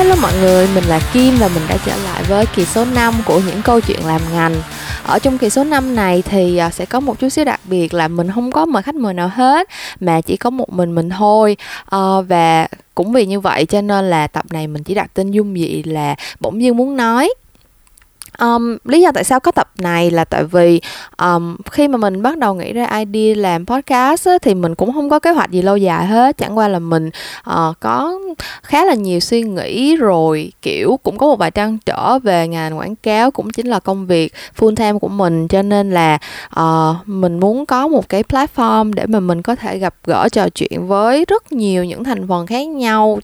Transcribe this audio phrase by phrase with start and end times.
[0.00, 3.14] Hello mọi người, mình là Kim và mình đã trở lại với kỳ số 5
[3.26, 4.54] của những câu chuyện làm ngành.
[5.06, 7.94] Ở trong kỳ số 5 này thì à, sẽ có một chút xíu đặc biệt
[7.94, 9.68] là mình không có mời khách mời nào hết
[10.00, 11.56] Mà chỉ có một mình mình thôi.
[11.90, 15.30] À, Và cũng vì như vậy cho nên là tập này mình chỉ đặt tên
[15.30, 17.34] dung dị là bỗng dưng muốn nói.
[18.40, 20.80] Um, lý do tại sao có tập này là tại vì
[21.18, 24.92] um, khi mà mình bắt đầu nghĩ ra idea làm podcast á, thì mình cũng
[24.92, 26.36] không có kế hoạch gì lâu dài hết.
[26.38, 27.10] Chẳng qua là mình
[27.50, 28.18] uh, có
[28.62, 32.78] khá là nhiều suy nghĩ rồi kiểu cũng có một vài trăn trở về ngành
[32.78, 35.48] quảng cáo cũng chính là công việc full time của mình.
[35.48, 36.18] Cho nên là
[36.60, 40.48] uh, mình muốn có một cái platform để mà mình có thể gặp gỡ trò
[40.48, 43.18] chuyện với rất nhiều những thành phần khác nhau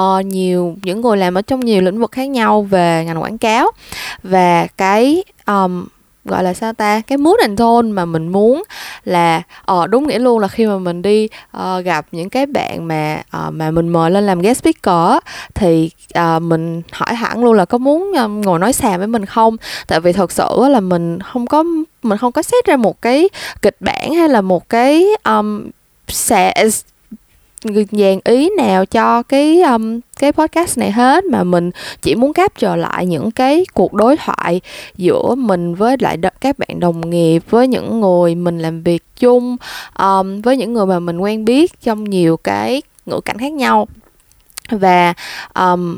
[0.00, 3.38] uh, nhiều những người làm ở trong nhiều lĩnh vực khác nhau về ngành quảng
[3.38, 3.70] cáo.
[4.22, 5.86] Và cái um,
[6.24, 8.62] gọi là sao ta cái mood and tone mà mình muốn
[9.04, 12.88] là ờ đúng nghĩa luôn là khi mà mình đi uh, gặp những cái bạn
[12.88, 15.18] mà uh, mà mình mời lên làm guest speaker
[15.54, 19.26] thì uh, mình hỏi hẳn luôn là có muốn um, ngồi nói xàm với mình
[19.26, 19.56] không?
[19.86, 21.64] Tại vì thật sự là mình không có
[22.02, 23.28] mình không có xét ra một cái
[23.62, 25.70] kịch bản hay là một cái um,
[26.08, 26.68] sẽ
[27.90, 31.70] dàn ý nào cho cái um, cái podcast này hết mà mình
[32.02, 34.60] chỉ muốn capture lại những cái cuộc đối thoại
[34.96, 39.02] giữa mình với lại đ- các bạn đồng nghiệp với những người mình làm việc
[39.16, 39.56] chung
[39.98, 43.88] um, với những người mà mình quen biết trong nhiều cái ngữ cảnh khác nhau.
[44.70, 45.14] Và
[45.54, 45.96] um,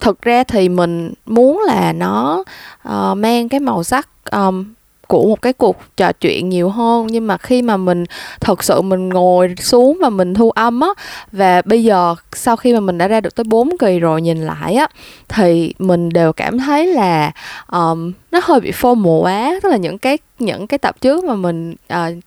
[0.00, 2.44] thực ra thì mình muốn là nó
[2.88, 4.64] uh, mang cái màu sắc um,
[5.08, 7.06] của một cái cuộc trò chuyện nhiều hơn.
[7.06, 8.04] Nhưng mà khi mà mình
[8.40, 10.88] thật sự mình ngồi xuống và mình thu âm á
[11.32, 14.38] và bây giờ sau khi mà mình đã ra được tới 4 kỳ rồi nhìn
[14.38, 14.86] lại á
[15.28, 17.32] thì mình đều cảm thấy là
[17.72, 21.24] um, nó hơi bị phô mồ quá tức là những cái những cái tập trước
[21.24, 22.24] mà mình uh,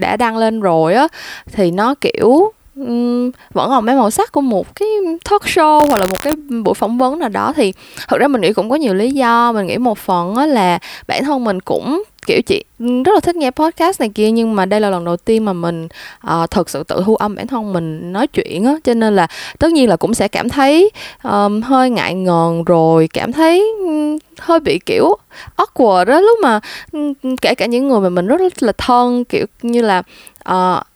[0.00, 1.08] đã đăng lên rồi á
[1.52, 2.52] thì nó kiểu
[2.86, 4.88] um, vẫn còn mang màu sắc của một cái
[5.30, 6.32] talk show hoặc là một cái
[6.64, 7.72] buổi phỏng vấn nào đó thì
[8.08, 9.52] thật ra mình nghĩ cũng có nhiều lý do.
[9.52, 13.50] Mình nghĩ một phần là bản thân mình cũng kiểu chị rất là thích nghe
[13.50, 15.88] podcast này kia nhưng mà đây là lần đầu tiên mà mình
[16.26, 19.26] uh, thật sự tự thu âm bản thân mình nói chuyện á cho nên là
[19.58, 20.90] tất nhiên là cũng sẽ cảm thấy
[21.22, 25.16] um, hơi ngại ngần rồi cảm thấy um, hơi bị kiểu
[25.56, 26.60] awkward đó lúc mà
[26.92, 30.02] um, kể cả những người mà mình rất là thân kiểu như là
[30.48, 30.86] uh,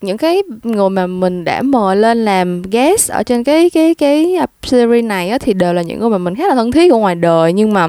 [0.00, 4.36] những cái người mà mình đã mời lên làm guest ở trên cái cái cái
[4.62, 6.98] series này á, thì đều là những người mà mình khá là thân thiết ở
[6.98, 7.52] ngoài đời.
[7.52, 7.88] Nhưng mà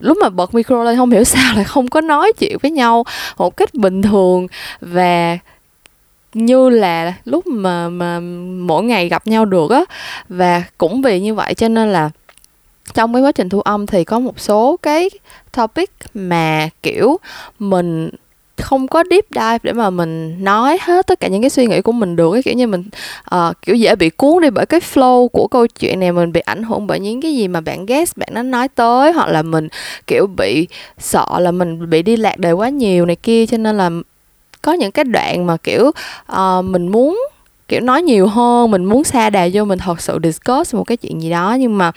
[0.00, 3.04] lúc mà bật micro lên không hiểu sao lại không có nói chuyện với nhau
[3.38, 4.46] một cách bình thường.
[4.80, 5.38] Và
[6.34, 8.20] như là lúc mà mà
[8.66, 9.84] mỗi ngày gặp nhau được á
[10.28, 12.10] và cũng vì như vậy cho nên là
[12.94, 15.10] trong cái quá trình thu âm thì có một số cái
[15.52, 17.16] topic mà kiểu
[17.58, 18.10] mình
[18.62, 21.80] không có deep dive để mà mình nói hết tất cả những cái suy nghĩ
[21.80, 22.84] của mình được cái kiểu như mình
[23.34, 26.40] uh, kiểu dễ bị cuốn đi bởi cái flow của câu chuyện này mình bị
[26.40, 29.42] ảnh hưởng bởi những cái gì mà bạn guest bạn nó nói tới hoặc là
[29.42, 29.68] mình
[30.06, 30.68] kiểu bị
[30.98, 33.46] sợ là mình bị đi lạc đề quá nhiều này kia.
[33.46, 33.90] Cho nên là
[34.62, 35.90] có những cái đoạn mà kiểu
[36.32, 37.20] uh, mình muốn
[37.68, 40.96] kiểu nói nhiều hơn mình muốn xa đà vô mình thật sự discuss một cái
[40.96, 41.92] chuyện gì đó nhưng mà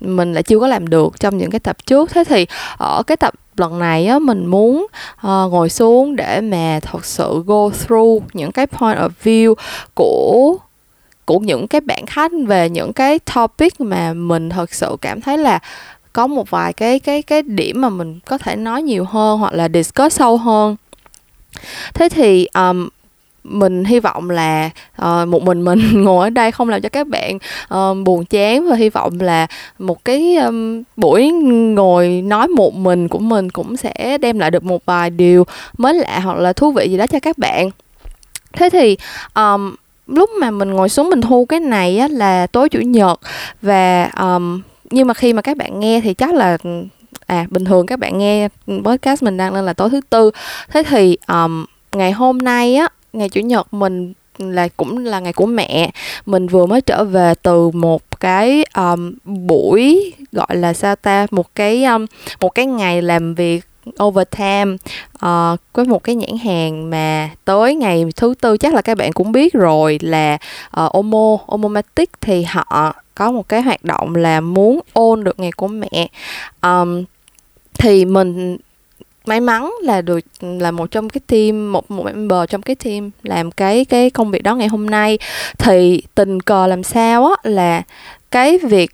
[0.00, 2.10] mình lại chưa có làm được trong những cái tập trước.
[2.10, 2.46] Thế thì
[2.78, 4.86] ở cái tập lần này á mình muốn
[5.16, 9.54] uh, ngồi xuống để mà thật sự go through những cái point of view
[9.94, 10.56] của
[11.24, 15.38] của những cái bạn khách về những cái topic mà mình thật sự cảm thấy
[15.38, 15.58] là
[16.12, 19.52] có một vài cái cái cái điểm mà mình có thể nói nhiều hơn hoặc
[19.52, 20.76] là discuss sâu hơn.
[21.94, 22.88] Thế thì um,
[23.48, 24.70] mình hy vọng là
[25.02, 27.38] uh, một mình mình ngồi ở đây không làm cho các bạn
[27.74, 29.46] uh, buồn chán và hy vọng là
[29.78, 31.30] một cái um, buổi
[31.74, 35.46] ngồi nói một mình của mình cũng sẽ đem lại được một vài điều
[35.78, 37.70] mới lạ hoặc là thú vị gì đó cho các bạn.
[38.52, 38.96] Thế thì
[39.34, 39.74] um,
[40.06, 43.20] lúc mà mình ngồi xuống mình thu cái này á, là tối chủ nhật
[43.62, 46.58] và um, nhưng mà khi mà các bạn nghe thì chắc là
[47.26, 48.48] à bình thường các bạn nghe
[48.84, 50.30] podcast mình đang lên là tối thứ tư.
[50.68, 55.32] Thế thì um, ngày hôm nay á ngày chủ nhật mình là cũng là ngày
[55.32, 55.90] của mẹ.
[56.26, 61.54] Mình vừa mới trở về từ một cái um, buổi gọi là sao ta một
[61.54, 62.06] cái um,
[62.40, 63.64] một cái ngày làm việc
[64.02, 64.76] overtime
[65.14, 69.12] uh, có một cái nhãn hàng mà tới ngày thứ tư chắc là các bạn
[69.12, 70.38] cũng biết rồi là
[70.80, 75.52] uh, Omo Omomatic thì họ có một cái hoạt động là muốn ôn được ngày
[75.52, 76.08] của mẹ.
[76.62, 77.04] Um,
[77.78, 78.56] thì mình
[79.28, 83.10] may mắn là được là một trong cái team một một member trong cái team
[83.22, 85.18] làm cái cái công việc đó ngày hôm nay.
[85.58, 87.82] Thì tình cờ làm sao á là
[88.30, 88.90] cái việc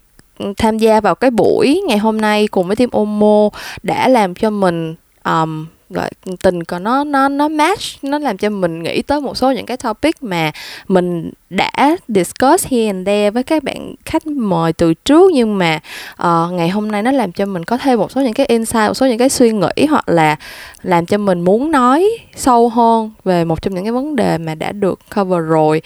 [0.57, 3.49] tham gia vào cái buổi ngày hôm nay cùng với team Omo
[3.83, 4.95] đã làm cho mình
[5.25, 6.11] um, gọi
[6.43, 9.67] tình còn nó nó nó match nó làm cho mình nghĩ tới một số những
[9.67, 10.53] cái topic mà
[10.89, 15.33] mình đã discuss here and there với các bạn khách mời từ trước.
[15.33, 15.81] Nhưng mà
[16.23, 18.89] uh, ngày hôm nay nó làm cho mình có thêm một số những cái insight
[18.89, 20.37] một số những cái suy nghĩ hoặc là
[20.83, 24.55] làm cho mình muốn nói sâu hơn về một trong những cái vấn đề mà
[24.55, 25.83] đã được cover rồi.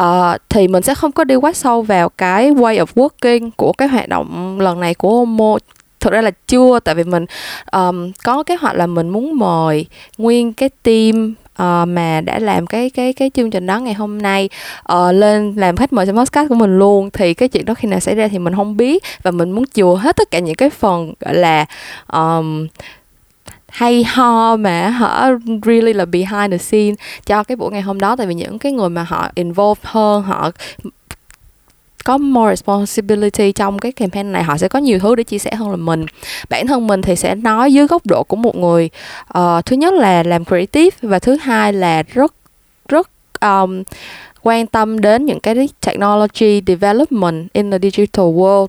[0.00, 3.72] Uh, thì mình sẽ không có đi quá sâu vào cái way of working của
[3.72, 5.56] cái hoạt động lần này của Homo
[6.00, 7.26] thực ra là chưa tại vì mình
[7.72, 9.86] um, có kế hoạch là mình muốn mời
[10.18, 14.22] nguyên cái team uh, mà đã làm cái cái cái chương trình đó ngày hôm
[14.22, 14.48] nay
[14.92, 17.10] uh, lên làm khách mời cho podcast của mình luôn.
[17.10, 19.02] Thì cái chuyện đó khi nào xảy ra thì mình không biết.
[19.22, 21.66] Và mình muốn chừa hết tất cả những cái phần gọi là
[22.12, 22.66] um,
[23.68, 25.28] hay ho mà họ
[25.62, 26.94] really là behind the scene
[27.26, 28.16] cho cái buổi ngày hôm đó.
[28.16, 30.50] Tại vì những cái người mà họ involved hơn họ
[32.04, 35.54] có more responsibility trong cái campaign này họ sẽ có nhiều thứ để chia sẻ
[35.54, 36.06] hơn là mình.
[36.48, 38.90] Bản thân mình thì sẽ nói dưới góc độ của một người
[39.38, 42.34] uh, thứ nhất là làm creative và thứ hai là rất
[42.88, 43.10] rất
[43.40, 43.82] um,
[44.42, 48.66] quan tâm đến những cái technology development in the digital world.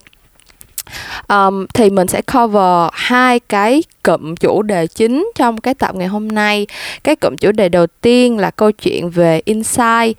[1.28, 6.08] Um, thì mình sẽ cover hai cái cụm chủ đề chính trong cái tập ngày
[6.08, 6.66] hôm nay.
[7.04, 10.18] Cái cụm chủ đề đầu tiên là câu chuyện về insight.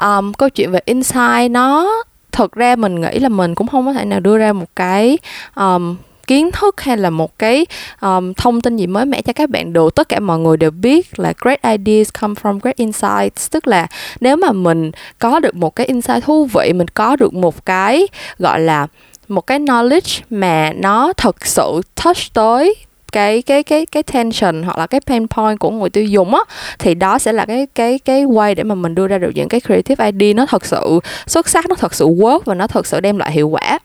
[0.00, 3.92] Um, câu chuyện về insight nó thực ra mình nghĩ là mình cũng không có
[3.92, 5.18] thể nào đưa ra một cái
[5.56, 5.96] um,
[6.26, 7.66] kiến thức hay là một cái
[8.00, 9.94] um, thông tin gì mới mẻ cho các bạn được.
[9.94, 13.50] Tất cả mọi người đều biết là great ideas come from great insights.
[13.50, 13.86] Tức là
[14.20, 18.08] nếu mà mình có được một cái insight thú vị mình có được một cái
[18.38, 18.86] gọi là
[19.28, 22.74] một cái knowledge mà nó thật sự touch tới
[23.12, 26.40] cái cái cái cái tension hoặc là cái pain point của người tiêu dùng á
[26.78, 29.48] thì đó sẽ là cái cái cái way để mà mình đưa ra được những
[29.48, 32.86] cái creative idea nó thật sự xuất sắc nó thật sự work và nó thật
[32.86, 33.78] sự đem lại hiệu quả.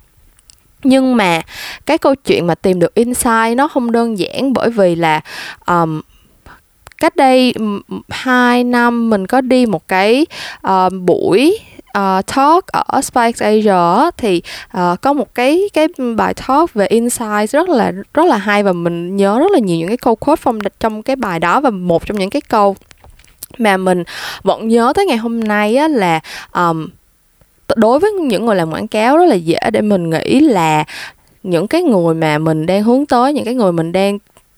[0.83, 1.41] Nhưng mà
[1.85, 5.21] cái câu chuyện mà tìm được insight nó không đơn giản bởi vì là
[5.67, 6.01] um,
[6.97, 7.53] cách đây
[8.09, 10.25] 2 năm mình có đi một cái
[10.67, 11.59] uh, buổi
[11.97, 14.41] uh, talk ở Spikes Asia thì
[14.77, 18.73] uh, có một cái cái bài talk về insights rất là rất là hay và
[18.73, 21.69] mình nhớ rất là nhiều những cái câu quote phong trong cái bài đó và
[21.69, 22.75] một trong những cái câu
[23.57, 24.03] mà mình
[24.43, 26.19] vẫn nhớ tới ngày hôm nay á, là
[26.53, 26.87] um,
[27.75, 30.83] đối với những người làm quảng cáo rất là dễ để mình nghĩ là
[31.43, 34.17] những cái người mà mình đang hướng tới những cái người mình đang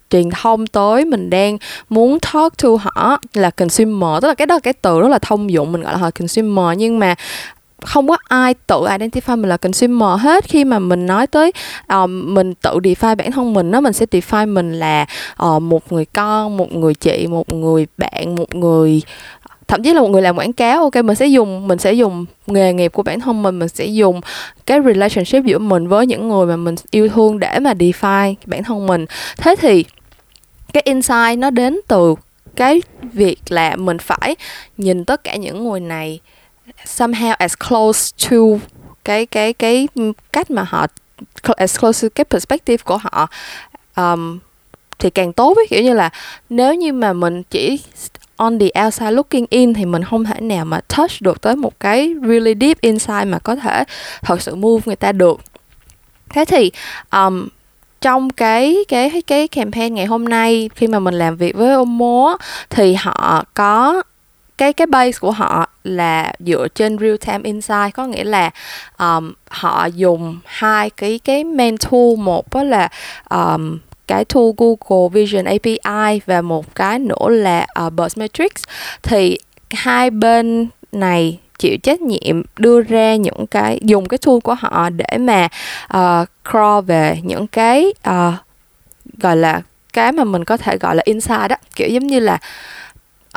[0.10, 1.58] truyền thông tới mình đang
[1.90, 4.22] muốn talk to họ là consumer.
[4.22, 6.12] Tức là cái đó là cái từ rất là thông dụng mình gọi là họ
[6.12, 6.78] consumer.
[6.78, 7.16] Nhưng mà
[7.82, 10.44] không có ai tự identify mình là consumer hết.
[10.44, 11.52] Khi mà mình nói tới
[11.90, 15.06] um, mình tự define bản thân mình đó mình sẽ define mình là
[15.44, 19.02] uh, một người con một người chị một người bạn một người
[19.68, 20.82] thậm chí là một người làm quảng cáo.
[20.82, 23.86] Ok mình sẽ dùng mình sẽ dùng nghề nghiệp của bản thân mình mình sẽ
[23.86, 24.22] dùng
[24.66, 28.64] cái relationship giữa mình với những người mà mình yêu thương để mà define bản
[28.64, 29.06] thân mình.
[29.38, 29.86] Thế thì
[30.74, 32.16] cái insight nó đến từ
[32.56, 32.82] cái
[33.14, 34.36] việc là mình phải
[34.78, 36.20] nhìn tất cả những người này
[36.86, 38.38] somehow as close to
[39.06, 39.88] cái cái cái
[40.34, 40.88] cách mà họ
[41.58, 43.30] as close to cái perspective của họ.
[43.96, 44.40] Um,
[45.00, 46.10] thì càng tốt với kiểu như là
[46.50, 47.80] nếu như mà mình chỉ
[48.36, 51.80] on the outside looking in thì mình không thể nào mà touch được tới một
[51.80, 53.84] cái really deep inside mà có thể
[54.22, 55.42] thật sự move người ta được.
[56.30, 56.72] Thế thì
[57.12, 57.48] um,
[58.02, 62.38] trong cái cái cái campaign ngày hôm nay khi mà mình làm việc với Omo
[62.70, 64.04] thì họ có
[64.60, 67.94] cái cái base của họ là dựa trên real time insight.
[67.94, 68.50] Có nghĩa là
[69.00, 72.16] um, họ dùng hai cái cái main tool.
[72.18, 72.90] Một đó là
[73.30, 73.78] um,
[74.08, 78.52] cái tool Google Vision API và một cái nữa là uh, Buzz Matrix.
[79.04, 79.38] Thì
[79.70, 84.90] hai bên này chịu trách nhiệm đưa ra những cái dùng cái tool của họ
[84.90, 85.48] để mà
[85.98, 88.34] uh, crawl về những cái uh,
[89.18, 89.62] gọi là
[89.94, 92.38] cái mà mình có thể gọi là inside đó kiểu giống như là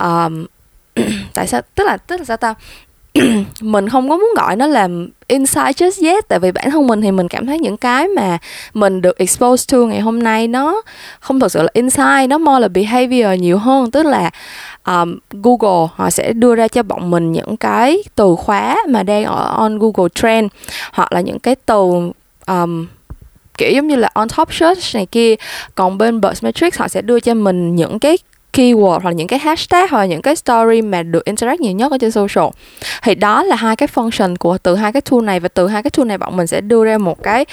[0.00, 0.47] um,
[1.35, 2.55] tại sao tức là tức là sao ta?
[3.61, 4.88] mình không có muốn gọi nó là
[5.26, 8.38] insight just yet tại vì bản thân mình thì mình cảm thấy những cái mà
[8.75, 10.83] mình được exposed to ngày hôm nay nó
[11.21, 13.90] không thật sự là insight nó more là behavior nhiều hơn.
[13.90, 14.31] Tức là
[14.87, 19.25] um, Google họ sẽ đưa ra cho bọn mình những cái từ khóa mà đang
[19.25, 20.50] ở on Google Trend
[20.92, 22.11] hoặc là những cái từ
[22.47, 22.87] um,
[23.59, 25.35] kiểu giống như là on top search này kia.
[25.75, 28.19] Còn bên Buzzmetrics họ sẽ đưa cho mình những cái
[28.52, 31.73] keyword hoặc là những cái hashtag hoặc là những cái story mà được interact nhiều
[31.73, 32.47] nhất ở trên social.
[33.02, 35.82] Thì đó là hai cái function của từ hai cái tool này và từ hai
[35.82, 37.44] cái tool này bọn mình sẽ đưa ra một cái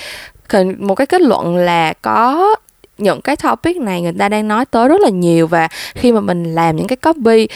[0.78, 2.56] một cái kết luận là có
[2.98, 6.20] những cái topic này người ta đang nói tới rất là nhiều và khi mà
[6.20, 7.48] mình làm những cái copy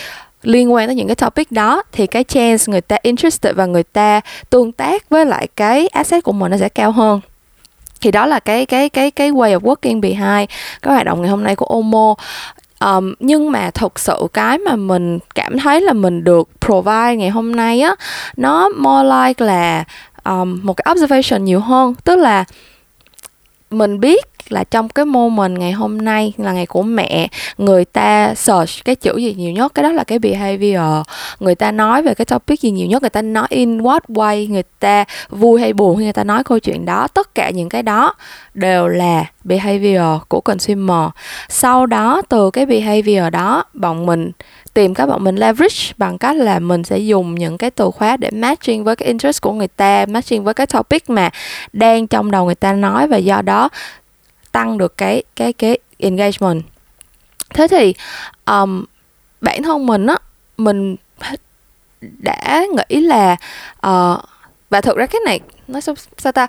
[0.44, 3.84] liên quan tới những cái topic đó thì cái chance người ta interested và người
[3.84, 7.22] ta tương tác với lại cái asset của mình nó sẽ cao hơn.
[8.02, 10.50] Thì đó là cái cái cái cái way of working behind
[10.82, 12.16] cái hoạt động ngày hôm nay của Omo
[12.84, 17.30] um, nhưng mà thực sự cái mà mình cảm thấy là mình được provide ngày
[17.30, 17.96] hôm nay á
[18.38, 19.84] nó more like là
[20.24, 21.94] um, một cái observation nhiều hơn.
[22.04, 22.46] Tức là
[23.70, 28.36] mình biết là trong cái moment ngày hôm nay, là ngày của mẹ, người ta
[28.36, 31.08] search cái chữ gì nhiều nhất, cái đó là cái behavior.
[31.40, 34.50] Người ta nói về cái topic gì nhiều nhất, người ta nói in what way,
[34.50, 37.08] người ta vui hay buồn người ta nói câu chuyện đó.
[37.08, 38.14] Tất cả những cái đó
[38.54, 41.10] đều là behavior của consumer.
[41.50, 44.32] Sau đó, từ cái behavior đó, bọn mình
[44.74, 48.18] tìm các bọn mình leverage bằng cách là mình sẽ dùng những cái từ khóa
[48.18, 51.30] để matching với cái interest của người ta, matching với cái topic mà
[51.74, 53.08] đang trong đầu người ta nói.
[53.08, 53.70] Và do đó
[54.54, 56.64] tăng được cái cái cái engagement.
[57.54, 57.94] Thế thì
[58.46, 58.86] um,
[59.42, 60.18] bản thân mình á
[60.58, 60.96] mình
[62.00, 63.36] đã nghĩ là
[63.88, 64.20] uh,
[64.70, 66.48] và thực ra cái này nói sao, sao ta?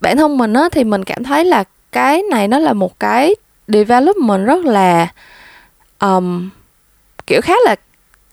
[0.00, 3.34] Bản thân mình á thì mình cảm thấy là cái này nó là một cái
[3.68, 5.08] development rất là
[6.00, 6.50] um,
[7.26, 7.76] kiểu khá là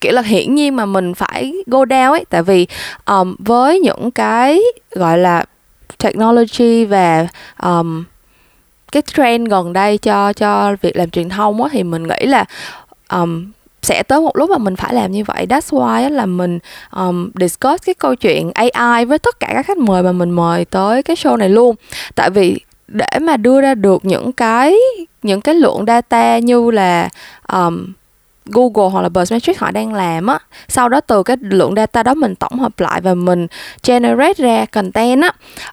[0.02, 2.26] kiểu là hiển nhiên mà mình phải go down ấy.
[2.30, 2.68] Tại vì
[3.06, 4.62] um, với những cái
[4.92, 5.46] gọi là
[5.98, 7.28] technology và
[7.64, 8.04] um,
[8.94, 12.46] cái trend gần đây cho cho việc làm truyền thông á thì mình nghĩ là
[13.10, 15.46] um, sẽ tới một lúc mà mình phải làm như vậy.
[15.50, 16.60] That's why là mình
[16.96, 20.66] um, discuss cái câu chuyện AI với tất cả các khách mời mà mình mời
[20.66, 21.76] tới cái show này luôn.
[22.16, 24.76] Tại vì để mà đưa ra được những cái
[25.24, 27.10] những cái lượng data như là
[27.54, 27.94] um,
[28.46, 32.14] Google hoặc là Buzzmetrics họ đang làm á sau đó từ cái lượng data đó
[32.14, 33.48] mình tổng hợp lại và mình
[33.84, 35.32] generate ra content á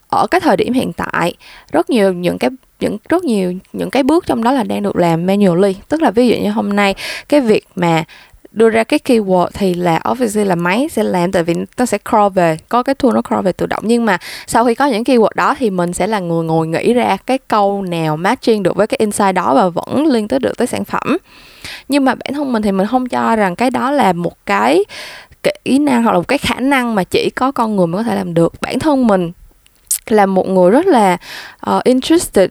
[0.09, 1.35] ở cái thời điểm hiện tại
[1.73, 2.51] rất nhiều những cái
[2.81, 5.77] những rất nhiều những cái bước trong đó là đang được làm manually.
[5.89, 6.95] Tức là ví dụ như hôm nay
[7.29, 8.05] cái việc mà
[8.53, 11.99] đưa ra cái keyword thì là obviously là máy sẽ làm tại vì nó sẽ
[12.05, 13.83] crawl về có cái tool nó crawl về tự động.
[13.87, 16.93] Nhưng mà sau khi có những keyword đó thì mình sẽ là người ngồi nghĩ
[16.93, 20.57] ra cái câu nào matching được với cái insight đó và vẫn liên tới được
[20.57, 21.17] tới sản phẩm.
[21.89, 24.85] Nhưng mà bản thân mình thì mình không cho rằng cái đó là một cái
[25.43, 28.11] kỹ năng hoặc là một cái khả năng mà chỉ có con người mới có
[28.11, 28.53] thể làm được.
[28.61, 29.33] Bản thân mình
[30.07, 31.17] là một người rất là
[31.71, 32.51] uh, interested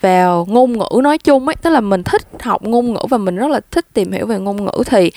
[0.00, 3.36] vào ngôn ngữ nói chung ấy tức là mình thích học ngôn ngữ và mình
[3.36, 5.10] rất là thích tìm hiểu về ngôn ngữ thì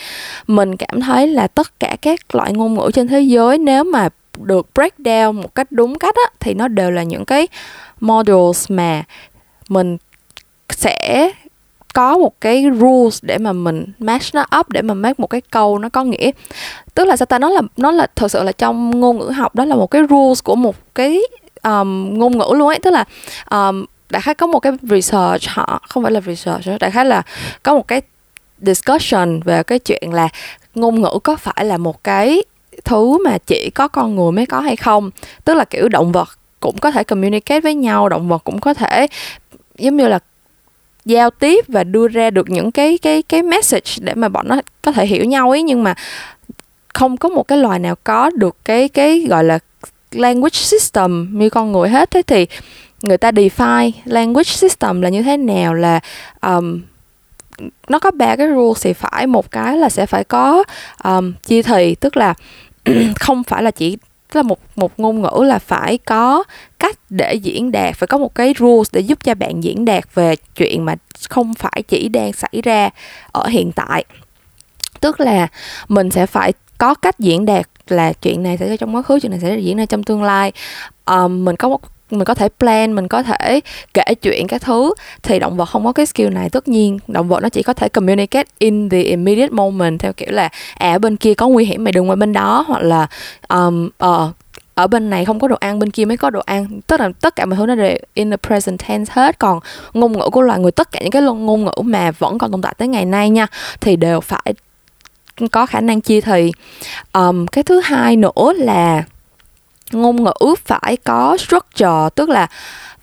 [0.47, 4.09] mình cảm thấy là tất cả các loại ngôn ngữ trên thế giới nếu mà
[4.37, 7.47] được break down một cách đúng cách á thì nó đều là những cái
[7.99, 9.03] modules mà
[9.69, 9.97] mình
[10.69, 11.31] sẽ
[11.93, 15.41] có một cái rules để mà mình match nó up để mà make một cái
[15.41, 16.31] câu nó có nghĩa.
[16.93, 17.39] Tức là sao ta?
[17.39, 20.01] Nó là nó là thật sự là trong ngôn ngữ học đó là một cái
[20.09, 21.21] rules của một cái
[21.63, 22.79] um, ngôn ngữ luôn ấy.
[22.79, 23.05] Tức là
[23.51, 27.21] um, đại khái có một cái research, họ không phải là research đại khái là
[27.63, 28.01] có một cái
[28.61, 30.29] discussion về cái chuyện là
[30.75, 32.43] ngôn ngữ có phải là một cái
[32.85, 35.11] thứ mà chỉ có con người mới có hay không.
[35.45, 38.73] Tức là, kiểu, động vật cũng có thể communicate với nhau, động vật cũng có
[38.73, 39.07] thể,
[39.77, 40.19] giống như là,
[41.05, 44.61] giao tiếp và đưa ra được những cái cái cái message để mà bọn nó
[44.81, 45.95] có thể hiểu nhau ấy, nhưng mà
[46.93, 49.59] không có một cái loài nào có được cái cái, gọi là,
[50.11, 52.47] language system như con người hết thế thì
[53.01, 55.99] người ta define language system là như thế nào là
[56.41, 56.81] um,
[57.87, 59.27] nó có ba cái rules thì phải.
[59.27, 60.63] Một cái là sẽ phải có
[61.03, 62.33] um, chia thì tức là
[63.19, 63.97] không phải là chỉ
[64.31, 66.43] tức là một một ngôn ngữ là phải có
[66.79, 70.03] cách để diễn đạt phải có một cái rules để giúp cho bạn diễn đạt
[70.15, 70.95] về chuyện mà
[71.29, 72.89] không phải chỉ đang xảy ra
[73.31, 74.05] ở hiện tại.
[74.99, 75.47] Tức là
[75.87, 79.19] mình sẽ phải có cách diễn đạt là chuyện này xảy ra trong quá khứ
[79.19, 80.51] chuyện này sẽ diễn ra trong tương lai.
[81.05, 81.81] Um, mình có một
[82.13, 83.59] mình có thể plan mình có thể
[83.93, 84.93] kể chuyện các thứ.
[85.23, 87.73] Thì động vật không có cái skill này tất nhiên động vật nó chỉ có
[87.73, 91.65] thể communicate in the immediate moment theo kiểu là à ở bên kia có nguy
[91.65, 92.65] hiểm mày đừng qua bên đó.
[92.67, 93.07] Hoặc là
[93.49, 94.35] um, uh,
[94.75, 96.81] ở bên này không có đồ ăn bên kia mới có đồ ăn.
[96.87, 99.39] Tức là tất cả mọi thứ nó đều in the present tense hết.
[99.39, 99.59] Còn
[99.93, 102.61] ngôn ngữ của loài người tất cả những cái ngôn ngữ mà vẫn còn tồn
[102.61, 103.47] tại tới ngày nay nha
[103.81, 104.53] thì đều phải
[105.51, 106.51] có khả năng chia thì.
[107.13, 109.03] Um, cái thứ hai nữa là
[109.91, 112.47] ngôn ngữ phải có structure tức là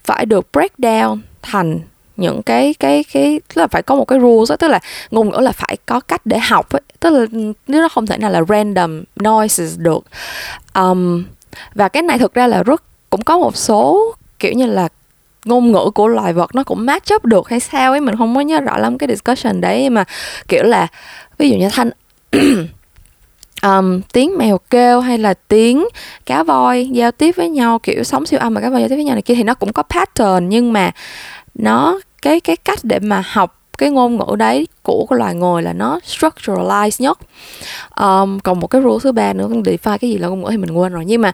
[0.05, 1.81] phải được break down thành
[2.17, 4.81] những cái cái cái tức là phải có một cái rules đó, tức là
[5.11, 6.83] ngôn ngữ là phải có cách để học ấy.
[7.01, 7.27] tức là
[7.67, 10.05] nếu nó không thể nào là random noises được
[10.75, 11.25] um,
[11.75, 14.89] và cái này thực ra là rất cũng có một số kiểu như là
[15.45, 18.35] ngôn ngữ của loài vật nó cũng match up được hay sao ấy mình không
[18.35, 20.05] có nhớ rõ lắm cái discussion đấy mà
[20.49, 20.87] kiểu là
[21.39, 21.91] ví dụ như thanh
[23.63, 25.89] um, tiếng mèo kêu hay là tiếng
[26.27, 28.95] cá voi giao tiếp với nhau kiểu sống siêu âm mà cá voi giao tiếp
[28.95, 30.91] với nhau này kia thì nó cũng có pattern nhưng mà
[31.55, 35.63] nó cái cái cách để mà học cái ngôn ngữ đấy của cái loài người
[35.63, 37.19] là nó structuralized nhất.
[38.01, 40.57] Um, còn một cái rule thứ ba nữa define cái gì là ngôn ngữ thì
[40.57, 41.05] mình quên rồi.
[41.07, 41.33] Nhưng mà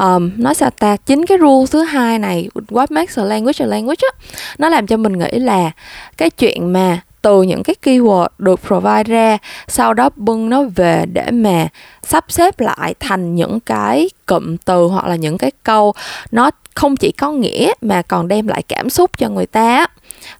[0.00, 3.66] um, nói sao ta chính cái rule thứ hai này what makes a language a
[3.66, 4.18] language á
[4.58, 5.70] nó làm cho mình nghĩ là
[6.16, 11.04] cái chuyện mà từ những cái keyword được provide ra, sau đó bưng nó về
[11.12, 11.68] để mà
[12.02, 15.94] sắp xếp lại thành những cái cụm từ hoặc là những cái câu
[16.30, 19.86] nó không chỉ có nghĩa mà còn đem lại cảm xúc cho người ta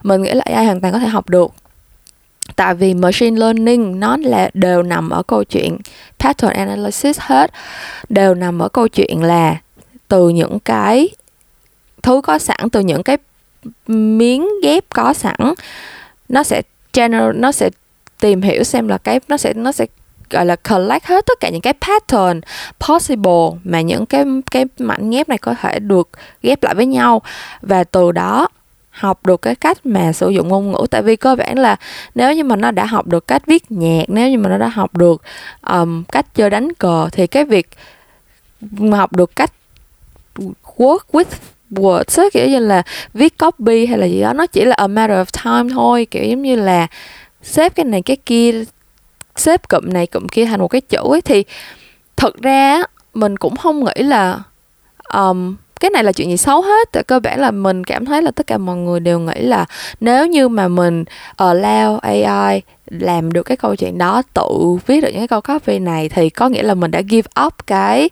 [0.03, 1.53] mình nghĩ là AI hoàn toàn có thể học được.
[2.57, 5.79] Tại vì machine learning nó là đều nằm ở câu chuyện
[6.19, 7.51] pattern analysis hết.
[8.09, 9.57] Đều nằm ở câu chuyện là
[10.09, 11.09] từ những cái
[12.03, 13.17] thứ có sẵn, từ những cái
[13.87, 15.55] miếng ghép có sẵn,
[16.29, 16.63] nó sẽ
[16.97, 17.71] general nó sẽ
[18.21, 19.87] tìm hiểu xem là cái nó sẽ nó sẽ
[20.31, 22.41] gọi là collect hết tất cả những cái pattern
[22.81, 26.09] possible mà những cái cái mảnh ghép này có thể được
[26.43, 27.23] ghép lại với nhau.
[27.63, 28.49] Và từ đó
[28.91, 30.87] học được cái cách mà sử dụng ngôn ngữ.
[30.91, 31.77] Tại vì cơ bản là
[32.15, 34.69] nếu như mà nó đã học được cách viết nhạc nếu như mà nó đã
[34.69, 35.23] học được
[35.69, 37.69] um, cách chơi đánh cờ thì cái việc
[38.93, 39.53] học được cách
[40.77, 41.25] work with
[41.71, 42.83] words á kiểu như là
[43.15, 46.25] viết copy hay là gì đó nó chỉ là a matter of time thôi kiểu
[46.25, 46.87] giống như là
[47.43, 48.65] xếp cái này cái kia
[49.37, 51.21] xếp cụm này cụm kia thành một cái chữ ấy.
[51.21, 51.45] Thì
[52.17, 52.83] thật ra
[53.15, 54.41] mình cũng không nghĩ là
[55.15, 58.23] um, cái này là chuyện gì xấu hết tại cơ bản là mình cảm thấy
[58.23, 59.65] là tất cả mọi người đều nghĩ là
[60.01, 61.05] nếu như mà mình
[61.37, 65.41] ờ, allow AI làm được cái câu chuyện đó tự viết được những cái câu
[65.41, 68.11] copy này thì có nghĩa là mình đã give up cái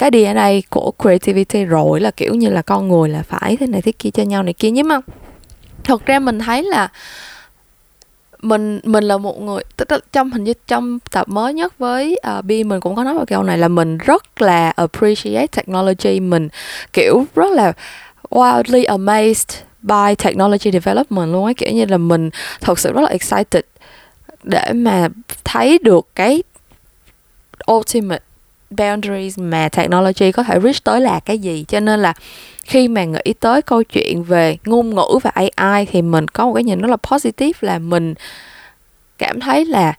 [0.00, 3.82] cái DNA của creativity rồi là kiểu như là con người là phải thế này
[3.82, 4.70] thế kia cho nhau này kia.
[4.70, 5.00] Nhưng mà
[5.84, 6.88] thật ra mình thấy là
[8.42, 9.62] mình mình là một người
[10.12, 13.26] trong hình như trong tập mới nhất với uh, Bi mình cũng có nói vào
[13.26, 16.20] câu này là mình rất là appreciate technology.
[16.20, 16.48] Mình
[16.92, 17.72] kiểu rất là
[18.30, 22.30] wildly amazed by technology development luôn á kiểu như là mình
[22.60, 23.64] thật sự rất là excited
[24.42, 25.08] để mà
[25.44, 26.42] thấy được cái
[27.72, 28.22] ultimate
[28.70, 31.64] boundaries mà technology có thể reach tới là cái gì.
[31.68, 32.14] Cho nên là
[32.64, 36.54] khi mà nghĩ tới câu chuyện về ngôn ngữ và AI thì mình có một
[36.54, 38.14] cái nhìn rất là positive là mình
[39.18, 39.94] cảm thấy là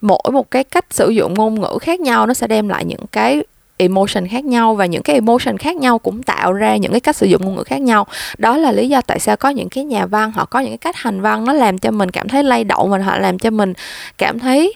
[0.00, 3.06] mỗi một cái cách sử dụng ngôn ngữ khác nhau nó sẽ đem lại những
[3.12, 3.42] cái
[3.76, 7.16] emotion khác nhau và những cái emotion khác nhau cũng tạo ra những cái cách
[7.16, 8.06] sử dụng ngôn ngữ khác nhau.
[8.38, 10.78] Đó là lý do tại sao có những cái nhà văn họ có những cái
[10.78, 13.50] cách hành văn nó làm cho mình cảm thấy lay động mình họ làm cho
[13.50, 13.72] mình
[14.18, 14.74] cảm thấy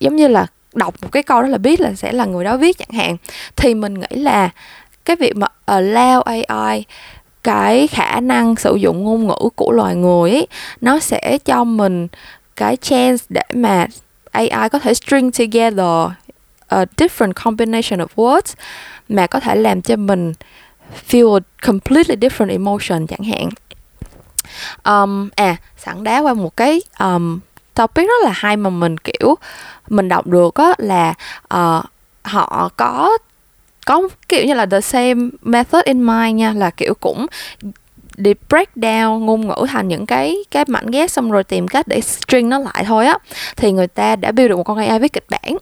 [0.00, 2.56] giống như là đọc một cái câu đó là biết là sẽ là người đó
[2.56, 3.16] viết chẳng hạn.
[3.56, 4.50] Thì mình nghĩ là
[5.04, 6.84] cái việc mà allow AI
[7.42, 10.46] cái khả năng sử dụng ngôn ngữ của loài người ấy,
[10.80, 12.08] nó sẽ cho mình
[12.56, 13.86] cái chance để mà
[14.30, 16.12] AI có thể string together
[16.68, 18.54] a different combination of words
[19.08, 20.32] mà có thể làm cho mình
[21.08, 23.48] feel a completely different emotion chẳng hạn.
[24.84, 27.40] Um, à sẵn đá qua một cái um,
[27.74, 29.34] topic rất là hay mà mình kiểu
[29.88, 31.14] mình đọc được á là
[31.54, 31.84] uh,
[32.22, 33.18] họ có
[33.86, 37.26] có kiểu như là the same method in mind nha là kiểu cũng
[38.16, 41.88] để break down ngôn ngữ thành những cái cái mảnh ghép xong rồi tìm cách
[41.88, 43.18] để string nó lại thôi á.
[43.56, 45.56] Thì người ta đã build được một con AI viết kịch bản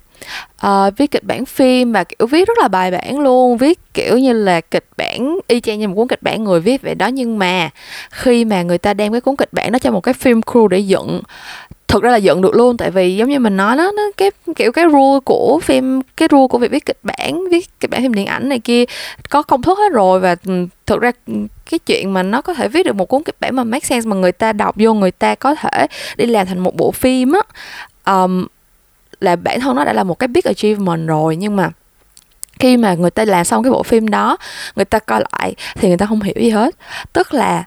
[0.67, 4.19] uh, viết kịch bản phim và kiểu viết rất là bài bản luôn viết kiểu
[4.19, 7.07] như là kịch bản y chang như một cuốn kịch bản người viết vậy đó.
[7.07, 7.71] Nhưng mà
[8.11, 10.69] khi mà người ta đem cái cuốn kịch bản đó cho một cái phim crew
[10.69, 11.23] để dựng
[11.89, 14.31] thực ra là dựng được luôn tại vì giống như mình nói đó nó cái
[14.57, 18.03] kiểu cái rule của phim cái rule của việc viết kịch bản viết kịch bản
[18.03, 18.85] phim điện ảnh này kia
[19.31, 21.35] có công thức hết rồi và ừ, thực ra ừ,
[21.71, 24.09] cái chuyện mà nó có thể viết được một cuốn kịch bản mà make sense
[24.09, 27.33] mà người ta đọc vô người ta có thể đi làm thành một bộ phim
[27.33, 27.41] á
[28.15, 28.47] um,
[29.23, 31.37] là bản thân nó đã là một cái big achievement rồi.
[31.37, 31.71] Nhưng mà
[32.59, 34.37] khi mà người ta làm xong cái bộ phim đó
[34.77, 36.75] người ta coi lại thì người ta không hiểu gì hết.
[37.13, 37.65] Tức là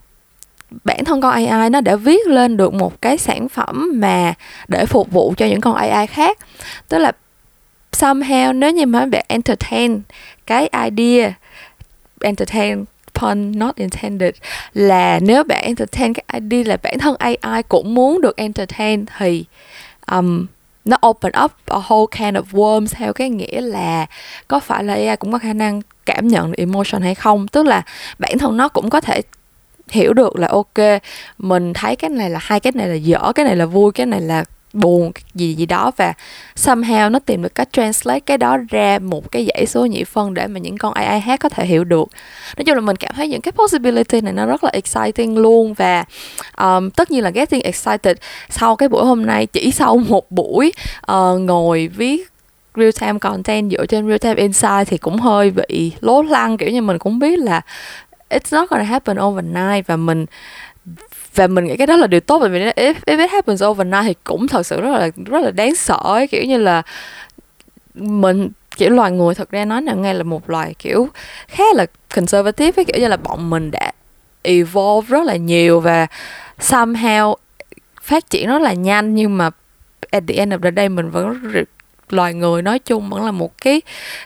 [0.84, 4.34] bản thân con AI nó đã viết lên được một cái sản phẩm mà
[4.68, 6.38] để phục vụ cho những con AI khác.
[6.90, 7.12] Tức là
[7.92, 10.02] somehow nếu như mà bạn entertain
[10.46, 11.34] cái idea
[12.22, 14.36] entertain pun not intended
[14.74, 19.46] là nếu bạn entertain cái idea là bản thân AI cũng muốn được entertain thì
[20.12, 20.46] um,
[20.86, 24.06] nó open up a whole can of worms theo cái nghĩa là
[24.48, 27.48] có phải là AI cũng có khả năng cảm nhận emotion hay không.
[27.48, 27.82] Tức là
[28.20, 29.22] bản thân nó cũng có thể
[29.90, 31.02] hiểu được là ok
[31.38, 34.06] mình thấy cái này là hai cái này là dở cái này là vui cái
[34.06, 34.44] này là
[34.76, 35.92] buồn gì gì đó.
[35.98, 36.14] Và
[36.56, 40.34] somehow nó tìm được cách translate cái đó ra một cái dãy số nhị phân
[40.34, 42.10] để mà những con AI hát có thể hiểu được.
[42.58, 45.74] Nói chung là mình cảm thấy những cái possibility này nó rất là exciting luôn.
[45.74, 46.06] Và
[46.58, 48.18] um, tất nhiên là getting excited
[48.50, 50.72] sau cái buổi hôm nay chỉ sau một buổi
[51.12, 52.30] uh, ngồi viết
[52.76, 56.58] real time content dựa trên real time insight thì cũng hơi bị lố lăng.
[56.58, 57.62] Kiểu như mình cũng biết là
[58.30, 60.26] it's not gonna happen overnight và mình
[61.36, 64.04] và mình nghĩ cái đó là điều tốt bởi vì if, if it happens overnight
[64.04, 66.28] thì cũng thật sự rất là rất là đáng sợ ấy.
[66.28, 66.82] Kiểu như là
[67.94, 71.10] mình kiểu loài người thật ra nói là ngay là một loài kiểu
[71.48, 71.86] khá là
[72.16, 73.92] conservative ấy, kiểu như là bọn mình đã
[74.42, 76.08] evolve rất là nhiều và
[76.60, 77.36] somehow
[78.02, 79.50] phát triển rất là nhanh nhưng mà
[80.12, 81.52] at the end of the day mình vẫn
[82.10, 83.82] loài người nói chung vẫn là một cái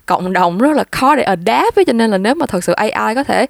[0.06, 1.86] cộng đồng rất là khó để adapt ấy.
[1.86, 3.46] Cho nên là nếu mà thật sự AI có thể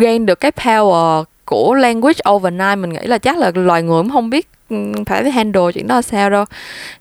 [0.00, 4.10] gain được cái power của language overnight mình nghĩ là chắc là loài người cũng
[4.10, 6.44] không biết ừ, phải handle chuyện đó sao đâu.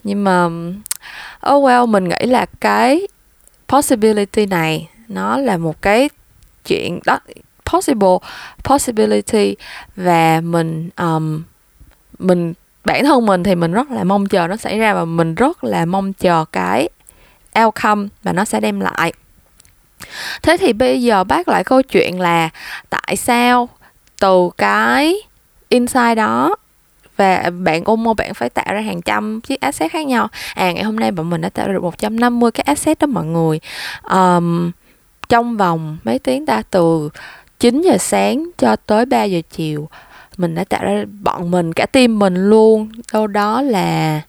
[0.04, 0.46] Nhưng mà
[1.50, 3.08] oh well mình nghĩ là cái
[3.68, 6.10] possibility này nó là một cái
[6.66, 7.20] chuyện đó
[7.72, 8.18] possible
[8.64, 9.56] possibility
[9.96, 11.44] và mình um,
[12.20, 12.54] mình
[12.86, 15.64] bản thân mình thì mình rất là mong chờ nó xảy ra và mình rất
[15.64, 16.90] là mong chờ cái
[17.64, 19.14] outcome mà nó sẽ đem lại
[20.42, 22.50] thế thì bây giờ bác lại câu chuyện là
[22.90, 23.70] tại sao
[24.20, 25.16] từ cái
[25.70, 26.56] insight đó
[27.20, 30.28] và bạn Omo bạn phải tạo ra hàng trăm chiếc asset khác nhau?
[30.56, 33.26] À ngày hôm nay bọn mình đã tạo ra được 150 cái asset đó mọi
[33.26, 33.60] người.
[34.12, 34.72] Um,
[35.30, 37.10] trong vòng mấy tiếng ta từ
[37.60, 39.90] 9 giờ sáng cho tới 3 giờ chiều
[40.38, 42.90] mình đã tạo ra bọn mình cả team mình luôn.
[43.14, 44.22] Đâu đó là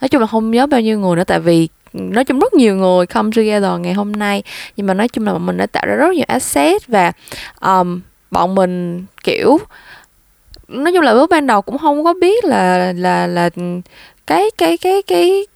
[0.00, 2.76] nói chung là không nhớ bao nhiêu người nữa tại vì nói chung rất nhiều
[2.76, 4.42] người come together ngày hôm nay.
[4.76, 7.12] Nhưng mà nói chung là bọn mình đã tạo ra rất nhiều asset và
[7.60, 9.58] um, bọn mình kiểu
[10.68, 13.50] nói chung là lúc ban đầu cũng không có biết là là là
[14.26, 15.46] cái cái cái cái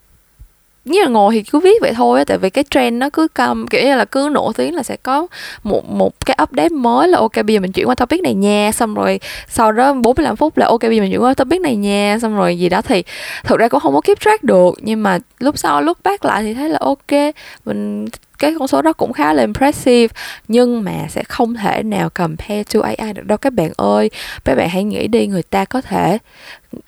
[0.85, 3.29] như là ngồi thì cứ viết vậy thôi á, tại vì cái trend nó cứ
[3.35, 5.27] cầm kiểu như là cứ nổi tiếng là sẽ có
[5.62, 8.71] một một cái update mới là ok, bây giờ mình chuyển qua topic này nha,
[8.75, 11.77] xong rồi sau đó 45 phút là ok, bây giờ mình chuyển qua topic này
[11.77, 12.83] nha, xong rồi gì đó.
[12.83, 13.03] Thì
[13.45, 16.42] thực ra cũng không có keep track được, nhưng mà lúc sau, lúc back lại
[16.42, 18.07] thì thấy là ok, mình
[18.42, 20.14] cái con số đó cũng khá là impressive
[20.48, 23.38] nhưng mà sẽ không thể nào compare to AI được đâu.
[23.38, 24.11] Các bạn ơi
[24.44, 26.18] các bạn hãy nghĩ đi người ta có thể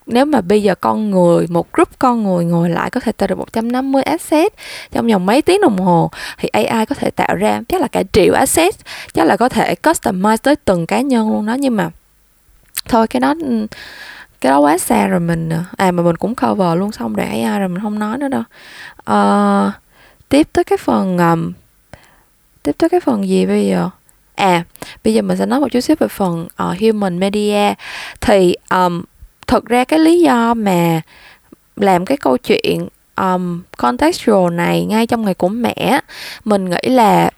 [0.07, 3.27] nếu mà bây giờ con người một group con người ngồi lại có thể tạo
[3.27, 4.53] được 150 asset
[4.93, 8.03] trong vòng mấy tiếng đồng hồ thì AI có thể tạo ra chắc là cả
[8.13, 8.75] triệu asset
[9.13, 11.55] chắc là có thể customize tới từng cá nhân luôn đó.
[11.55, 11.91] Nhưng mà
[12.89, 13.35] thôi cái đó
[14.41, 17.59] cái đó quá xa rồi mình à mà mình cũng cover luôn xong để AI
[17.59, 18.43] rồi mình không nói nữa đâu.
[19.11, 19.84] Uh,
[20.29, 21.53] tiếp tới cái phần um,
[22.63, 23.91] tiếp tới cái phần gì bây giờ?
[24.35, 24.65] À
[25.05, 27.75] bây giờ mình sẽ nói một chút xíu về phần uh, human media.
[28.21, 29.03] Thì um,
[29.47, 31.01] thực ra cái lý do mà
[31.77, 36.01] làm cái câu chuyện um, contextual này ngay trong ngày của mẹ
[36.45, 37.31] mình nghĩ là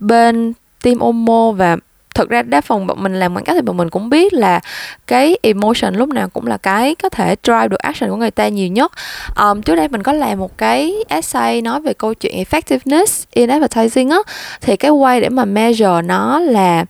[0.00, 1.76] bên team Omo và
[2.14, 4.60] thực ra đa phần bọn mình làm quảng cáo thì bọn mình cũng biết là
[5.06, 8.48] cái emotion lúc nào cũng là cái có thể drive được action của người ta
[8.48, 8.92] nhiều nhất.
[9.36, 13.48] Um, trước đây mình có làm một cái essay nói về câu chuyện effectiveness in
[13.48, 14.18] advertising á.
[14.60, 16.84] Thì cái way để mà measure nó là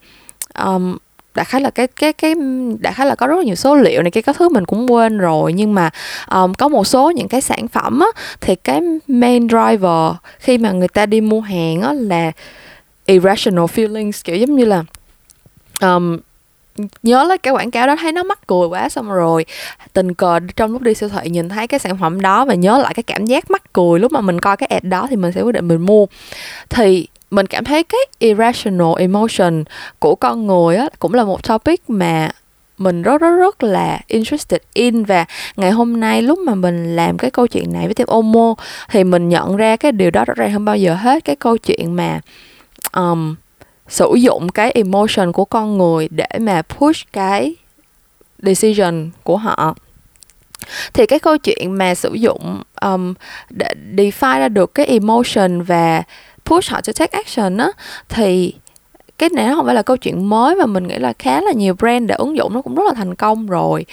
[0.65, 0.97] um,
[1.35, 2.35] đại khái là cái cái cái
[2.81, 4.93] đại khái là có rất là nhiều số liệu này cái các thứ mình cũng
[4.93, 5.53] quên rồi.
[5.53, 5.91] Nhưng mà
[6.31, 8.07] um, có một số những cái sản phẩm á
[8.41, 12.33] thì cái main driver khi mà người ta đi mua hàng á là
[13.07, 14.85] irrational feelings kiểu giống như là
[15.81, 16.19] um,
[17.03, 19.45] nhớ là cái quảng cáo đó thấy nó mắc cười quá xong rồi.
[19.93, 22.79] Tình cờ trong lúc đi siêu thị nhìn thấy cái sản phẩm đó và nhớ
[22.79, 24.01] lại cái cảm giác mắc cười.
[24.01, 26.07] Lúc mà mình coi cái ad đó thì mình sẽ quyết định mình mua.
[26.69, 29.65] Thì mình cảm thấy cái irrational emotion
[29.99, 32.31] của con người á cũng là một topic mà
[32.79, 35.05] mình rất rất rất là interested in.
[35.05, 35.25] Và
[35.57, 38.55] ngày hôm nay lúc mà mình làm cái câu chuyện này với team Omo
[38.89, 41.25] thì mình nhận ra cái điều đó rõ ràng hơn bao giờ hết.
[41.25, 42.21] Cái câu chuyện mà
[42.93, 43.35] um,
[43.89, 47.55] sử dụng cái emotion của con người để mà push cái
[48.43, 49.75] decision của họ.
[50.93, 53.15] Thì cái câu chuyện mà sử dụng um,
[53.51, 56.03] để define ra được cái emotion và
[56.45, 57.69] push họ to take action á
[58.09, 58.55] thì
[59.19, 61.53] cái này nó không phải là câu chuyện mới mà mình nghĩ là khá là
[61.53, 63.87] nhiều brand để ứng dụng nó cũng rất là thành công rồi.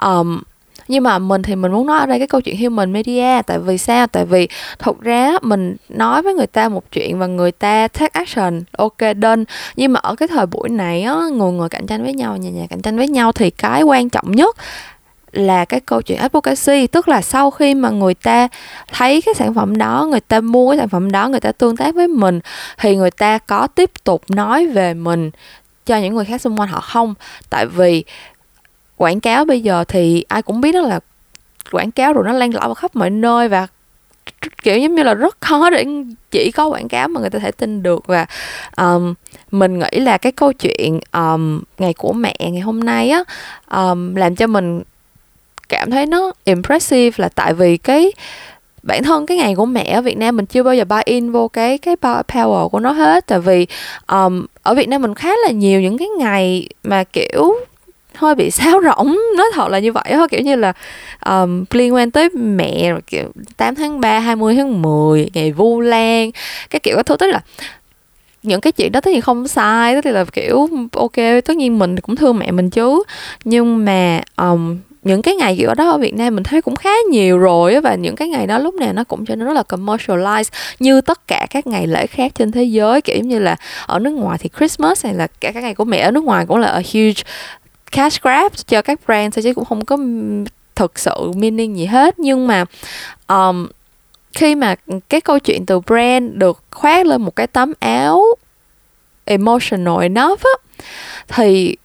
[0.00, 0.42] Um,
[0.88, 3.58] nhưng mà mình thì mình muốn nói ở đây cái câu chuyện human media, tại
[3.58, 4.06] vì sao?
[4.06, 4.48] Tại vì
[4.78, 8.98] thực ra mình nói với người ta một chuyện và người ta take action, ok
[9.16, 9.44] đơn
[9.76, 12.50] nhưng mà ở cái thời buổi này á, người người cạnh tranh với nhau, nhà
[12.50, 14.56] nhà cạnh tranh với nhau thì cái quan trọng nhất
[15.32, 16.86] là cái câu chuyện advocacy.
[16.86, 18.48] Tức là sau khi mà người ta
[18.92, 21.76] thấy cái sản phẩm đó, người ta mua cái sản phẩm đó, người ta tương
[21.76, 22.40] tác với mình,
[22.78, 25.30] thì người ta có tiếp tục nói về mình
[25.86, 27.14] cho những người khác xung quanh họ không?
[27.50, 28.04] Tại vì
[28.98, 31.00] quảng cáo bây giờ thì ai cũng biết đó là
[31.72, 33.66] quảng cáo rồi nó lan tỏa khắp mọi nơi và
[34.62, 35.84] kiểu giống như là rất khó để
[36.30, 38.06] chỉ có quảng cáo mà người ta thể tin được.
[38.06, 38.26] Và
[38.76, 39.14] um,
[39.50, 43.24] mình nghĩ là cái câu chuyện um, ngày của mẹ ngày hôm nay á
[43.70, 44.82] um, làm cho mình
[45.68, 48.12] cảm thấy nó impressive là tại vì cái
[48.82, 51.32] bản thân cái ngày của mẹ ở Việt Nam mình chưa bao giờ buy in
[51.32, 53.26] vô cái cái power của nó hết.
[53.26, 53.66] Tại vì
[54.06, 57.54] um, ở Việt Nam mình khá là nhiều những cái ngày mà kiểu
[58.18, 59.18] hơi bị xáo rỗng.
[59.36, 60.72] Nói thật là như vậy thôi kiểu như là
[61.26, 65.80] um, liên quan tới mẹ rồi kiểu 8 tháng 3, 20 tháng 10 ngày Vu
[65.80, 66.30] Lan
[66.70, 67.40] cái kiểu các thứ tức là
[68.42, 72.00] những cái chuyện đó tất nhiên không sai tức là kiểu ok tất nhiên mình
[72.00, 73.02] cũng thương mẹ mình chứ.
[73.44, 76.90] Nhưng mà um, những cái ngày kiểu đó ở Việt Nam mình thấy cũng khá
[77.10, 79.62] nhiều rồi và những cái ngày đó lúc nào nó cũng trở nên rất là
[79.68, 83.00] commercialized như tất cả các ngày lễ khác trên thế giới.
[83.00, 85.98] Kiểu như là ở nước ngoài thì Christmas hay là cả các ngày của mẹ
[85.98, 87.22] ở nước ngoài cũng là a huge
[87.90, 89.96] cash grab cho các brand chứ cũng không có
[90.74, 92.18] thực sự meaning gì hết.
[92.18, 92.64] Nhưng mà
[93.28, 93.68] um,
[94.32, 94.74] khi mà
[95.08, 98.24] cái câu chuyện từ brand được khoác lên một cái tấm áo
[99.24, 100.84] emotional enough á
[101.28, 101.76] thì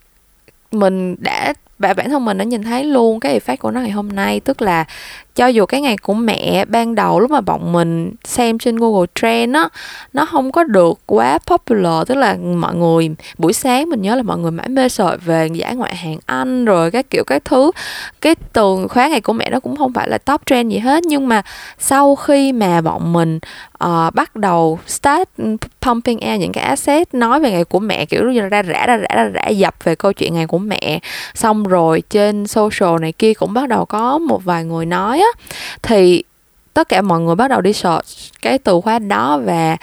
[0.71, 4.09] mình đã bản thân mình đã nhìn thấy luôn cái effect của nó ngày hôm
[4.09, 4.39] nay.
[4.39, 4.85] Tức là
[5.35, 9.07] cho dù cái ngày của mẹ ban đầu lúc mà bọn mình xem trên Google
[9.15, 9.69] Trend á
[10.13, 14.23] nó không có được quá popular tức là mọi người buổi sáng mình nhớ là
[14.23, 17.71] mọi người mãi mê sợi về giải ngoại hạng Anh rồi các kiểu các thứ.
[18.21, 21.03] Cái từ khóa ngày của mẹ nó cũng không phải là top trend gì hết
[21.03, 21.41] nhưng mà
[21.79, 23.39] sau khi mà bọn mình
[23.83, 25.29] uh, bắt đầu start
[25.81, 28.97] pumping out những cái asset nói về ngày của mẹ kiểu như ra rã ra
[28.97, 30.99] rã ra rã dập về câu chuyện ngày của mẹ.
[31.33, 35.45] Xong rồi trên social này kia cũng bắt đầu có một vài người nói á
[35.81, 36.23] thì
[36.73, 38.05] tất cả mọi người bắt đầu đi search
[38.41, 39.77] cái từ khóa đó và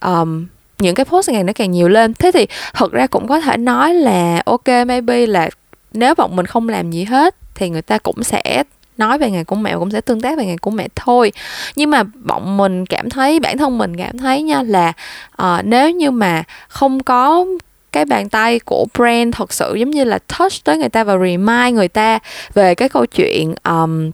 [0.00, 0.46] um,
[0.78, 2.14] những cái post ngày nó càng nhiều lên.
[2.14, 5.50] Thế thì thật ra cũng có thể nói là ok maybe là
[5.92, 8.62] nếu bọn mình không làm gì hết thì người ta cũng sẽ
[8.98, 11.32] nói về ngày của mẹ cũng sẽ tương tác về ngày của mẹ thôi.
[11.76, 14.92] Nhưng mà bọn mình cảm thấy bản thân mình cảm thấy nha là
[15.42, 17.46] uh, nếu như mà không có
[17.92, 21.18] cái bàn tay của brand thật sự giống như là touch tới người ta và
[21.18, 22.18] remind người ta
[22.54, 24.10] về cái câu chuyện um,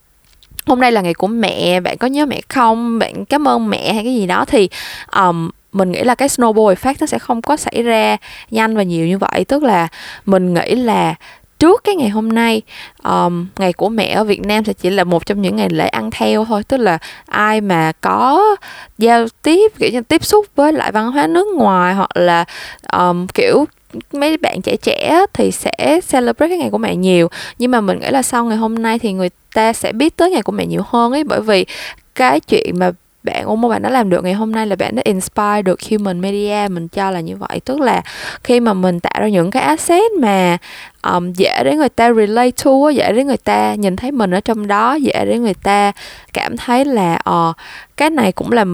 [0.67, 2.99] hôm nay là ngày của mẹ bạn có nhớ mẹ không?
[2.99, 4.45] Bạn cảm ơn mẹ hay cái gì đó.
[4.45, 4.69] Thì
[5.17, 8.17] um, mình nghĩ là cái snowball effect nó sẽ không có xảy ra
[8.51, 9.45] nhanh và nhiều như vậy.
[9.49, 9.89] Tức là
[10.27, 11.15] mình nghĩ là
[11.59, 12.63] trước cái ngày hôm nay
[13.03, 15.87] um, ngày của mẹ ở Việt Nam sẽ chỉ là một trong những ngày lễ
[15.89, 16.63] ăn theo thôi.
[16.69, 18.57] Tức là ai mà có
[18.99, 22.45] giao tiếp kiểu như tiếp xúc với lại văn hóa nước ngoài hoặc là
[22.93, 23.65] um, kiểu
[24.13, 27.29] mấy bạn trẻ trẻ thì sẽ celebrate cái ngày của mẹ nhiều.
[27.59, 30.31] Nhưng mà mình nghĩ là sau ngày hôm nay thì người ta sẽ biết tới
[30.31, 31.25] ngày của mẹ nhiều hơn ấy.
[31.25, 31.67] Bởi vì
[32.15, 32.91] cái chuyện mà
[33.23, 36.21] bạn Omo bạn đã làm được ngày hôm nay là bạn đã inspire được human
[36.21, 36.69] media.
[36.71, 37.61] Mình cho là như vậy.
[37.65, 38.03] Tức là
[38.45, 40.59] khi mà mình tạo ra những cái asset mà
[41.03, 44.41] um, dễ để người ta relate to dễ để người ta nhìn thấy mình ở
[44.41, 45.93] trong đó dễ để người ta
[46.33, 47.57] cảm thấy là uh,
[47.97, 48.65] cái này cũng là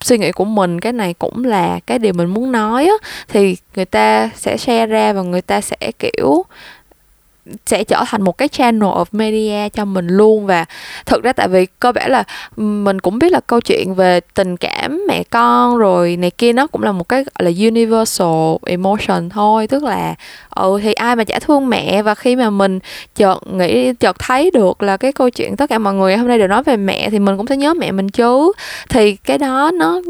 [0.00, 3.56] suy nghĩ của mình, cái này cũng là cái điều mình muốn nói á, thì
[3.76, 6.44] người ta sẽ share ra và người ta sẽ, kiểu
[7.66, 10.46] sẽ trở thành một cái channel of media cho mình luôn.
[10.46, 10.64] Và
[11.06, 12.24] thực ra tại vì cơ bản là
[12.56, 16.66] mình cũng biết là câu chuyện về tình cảm mẹ con rồi này kia nó
[16.66, 19.66] cũng là một cái gọi là universal emotion thôi.
[19.66, 20.14] Tức là
[20.50, 22.78] ừ thì ai mà chả thương mẹ và khi mà mình
[23.16, 26.38] chợt nghĩ chợt thấy được là cái câu chuyện tất cả mọi người hôm nay
[26.38, 28.52] đều nói về mẹ thì mình cũng sẽ nhớ mẹ mình chứ.
[28.88, 30.00] Thì cái đó nó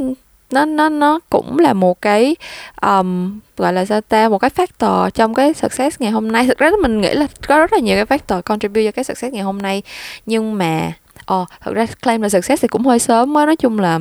[0.51, 2.37] nó nó nó cũng là một cái
[2.83, 6.47] um, gọi là sao ta một cái factor trong cái success ngày hôm nay.
[6.47, 9.35] Thực ra mình nghĩ là có rất là nhiều cái factor contribute cho cái success
[9.35, 9.83] ngày hôm nay.
[10.27, 10.93] Nhưng mà
[11.25, 13.79] ờ, ồ oh, thực ra claim là success thì cũng hơi sớm mới nói chung
[13.79, 13.99] là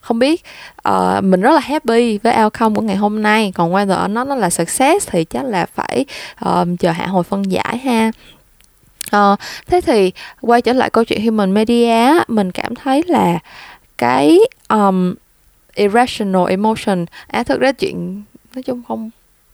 [0.00, 0.44] không biết
[0.88, 3.52] uh, mình rất là happy với outcome của ngày hôm nay.
[3.54, 6.04] Còn whether nó nó là success thì chắc là phải
[6.48, 8.10] uh, chờ hạ hồi phân giải ha.
[9.16, 13.38] Uh, thế thì quay trở lại câu chuyện human media mình cảm thấy là
[13.98, 15.14] cái um,
[15.74, 18.22] irrational emotion à thực ra chuyện
[18.56, 19.10] nói chung không.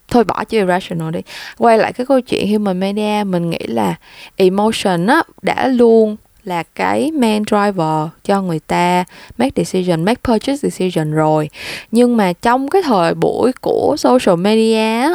[0.08, 1.20] Thôi bỏ chữ irrational đi.
[1.58, 3.94] Quay lại cái câu chuyện human media, mình nghĩ là
[4.36, 9.04] emotion á, đã luôn là cái main driver cho người ta
[9.38, 11.50] make decision, make purchase decision rồi.
[11.90, 15.14] Nhưng mà trong cái thời buổi của social media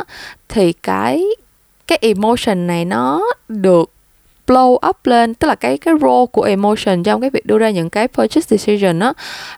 [0.49, 1.25] thì cái
[1.87, 3.91] cái emotion này nó được
[4.47, 5.33] blow up lên.
[5.33, 8.57] Tức là cái cái role của emotion trong cái việc đưa ra những cái purchase
[8.57, 9.13] decision đó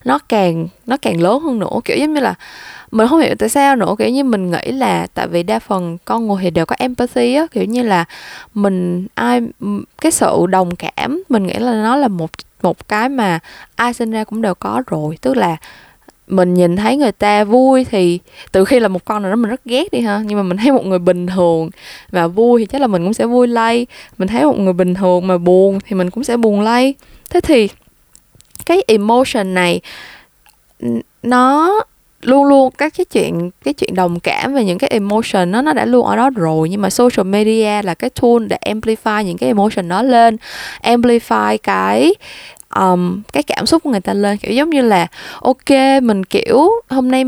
[0.06, 1.80] nó càng nó càng lớn hơn nữa.
[1.86, 2.34] Kiểu giống như là
[2.92, 5.98] mình không hiểu tại sao nữa, kiểu như mình nghĩ là tại vì đa phần
[6.06, 8.06] con người thì đều có empathy á, kiểu như là
[8.54, 9.42] mình ai
[10.02, 13.40] cái sự đồng cảm mình nghĩ là nó là một một cái mà
[13.76, 15.18] ai sinh ra cũng đều có rồi.
[15.22, 15.58] Tức là
[16.28, 18.20] mình nhìn thấy người ta vui thì
[18.52, 20.58] từ khi là một con nào đó mình rất ghét đi ha, nhưng mà mình
[20.58, 21.70] thấy một người bình thường
[22.12, 23.88] và vui thì chắc là mình cũng sẽ vui lây.
[24.18, 26.96] Mình thấy một người bình thường mà buồn thì mình cũng sẽ buồn lây.
[27.30, 27.70] Thế thì
[28.66, 29.82] cái emotion này
[31.24, 31.80] nó
[32.22, 35.74] luôn luôn các cái chuyện cái chuyện đồng cảm về những cái emotion nó nó
[35.74, 36.70] đã luôn ở đó rồi.
[36.70, 40.38] Nhưng mà social media là cái tool để amplify những cái emotion đó lên
[40.84, 42.14] amplify cái
[42.76, 44.38] um, cái cảm xúc của người ta lên.
[44.38, 45.08] Kiểu giống như là
[45.42, 47.24] ok mình kiểu hôm nay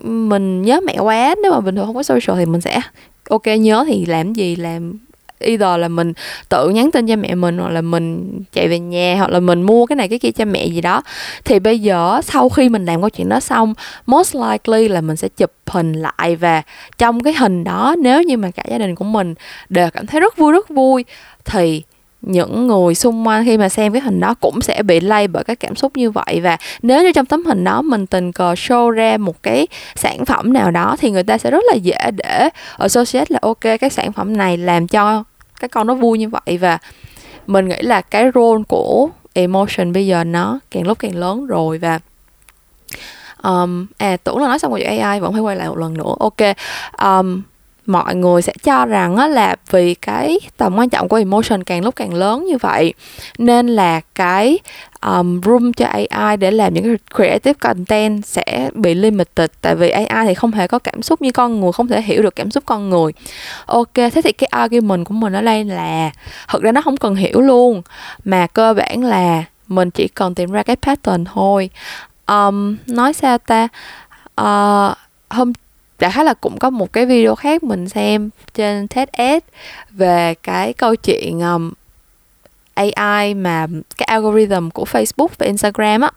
[0.00, 2.80] mình nhớ mẹ quá nếu mà bình thường không có social thì mình sẽ
[3.28, 4.98] ok nhớ thì làm gì làm
[5.40, 6.12] either là mình
[6.48, 9.62] tự nhắn tin cho mẹ mình hoặc là mình chạy về nhà hoặc là mình
[9.62, 11.02] mua cái này cái kia cho mẹ gì đó.
[11.44, 13.74] Thì bây giờ sau khi mình làm câu chuyện đó xong,
[14.06, 16.62] most likely là mình sẽ chụp hình lại và
[16.98, 19.34] trong cái hình đó, nếu như mà cả gia đình của mình
[19.68, 21.04] đều cảm thấy rất vui rất vui,
[21.44, 21.82] thì
[22.26, 25.44] những người xung quanh khi mà xem cái hình đó cũng sẽ bị lay bởi
[25.44, 26.40] cái cảm xúc như vậy.
[26.42, 30.24] Và nếu như trong tấm hình đó mình tình cờ show ra một cái sản
[30.24, 33.90] phẩm nào đó thì người ta sẽ rất là dễ để associate là ok cái
[33.90, 35.24] sản phẩm này làm cho
[35.60, 36.58] cái con nó vui như vậy.
[36.60, 36.78] Và
[37.46, 41.78] mình nghĩ là cái role của emotion bây giờ nó càng lúc càng lớn rồi.
[41.78, 41.98] Và
[43.42, 46.14] um, à tưởng là nói xong rồi AI vẫn phải quay lại một lần nữa.
[46.18, 46.40] Ok
[47.02, 47.42] um,
[47.86, 51.84] mọi người sẽ cho rằng á, là vì cái tầm quan trọng của emotion càng
[51.84, 52.94] lúc càng lớn như vậy.
[53.38, 54.58] Nên là cái
[55.00, 59.50] um, room cho AI để làm những cái creative content sẽ bị limited.
[59.60, 62.22] Tại vì AI thì không hề có cảm xúc như con người không thể hiểu
[62.22, 63.12] được cảm xúc con người.
[63.66, 66.10] Ok thế thì cái argument của mình ở đây là
[66.48, 67.82] thực ra nó không cần hiểu luôn
[68.24, 71.70] mà cơ bản là mình chỉ cần tìm ra cái pattern thôi.
[72.26, 73.68] Um, nói sao ta?
[74.40, 74.96] Uh,
[75.30, 75.52] hôm
[75.98, 79.44] đại khái là cũng có một cái video khác mình xem trên TEDx
[79.90, 81.72] về cái câu chuyện um,
[82.74, 86.10] AI mà cái algorithm của Facebook và Instagram á.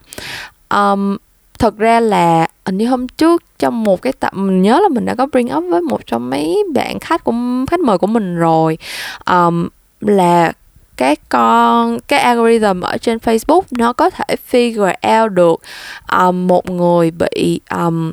[0.78, 1.16] Um,
[1.58, 5.04] thật ra là hình như hôm trước trong một cái tập mình nhớ là mình
[5.04, 7.34] đã có bring up với một trong mấy bạn khách của
[7.70, 8.78] khách mời của mình rồi.
[9.30, 9.68] Um,
[10.00, 10.52] là
[10.96, 15.60] cái con cái algorithm ở trên Facebook nó có thể figure out được
[16.18, 18.12] um, một người bị um,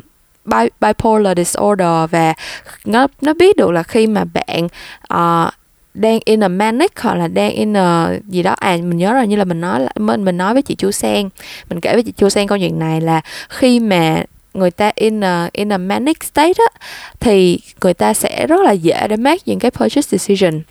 [0.81, 2.33] bipolar disorder và
[2.85, 4.67] nó nó biết được là khi mà bạn
[5.13, 5.53] uh,
[5.93, 8.55] đang in a manic hoặc là đang in a gì đó.
[8.59, 11.29] À mình nhớ rồi như là mình nói mình mình nói với chị Chu Sen
[11.69, 15.23] mình kể với chị Chu Sen câu chuyện này là khi mà người ta in
[15.23, 16.79] a, in a manic state á
[17.19, 20.61] thì người ta sẽ rất là dễ để make những cái purchase decision.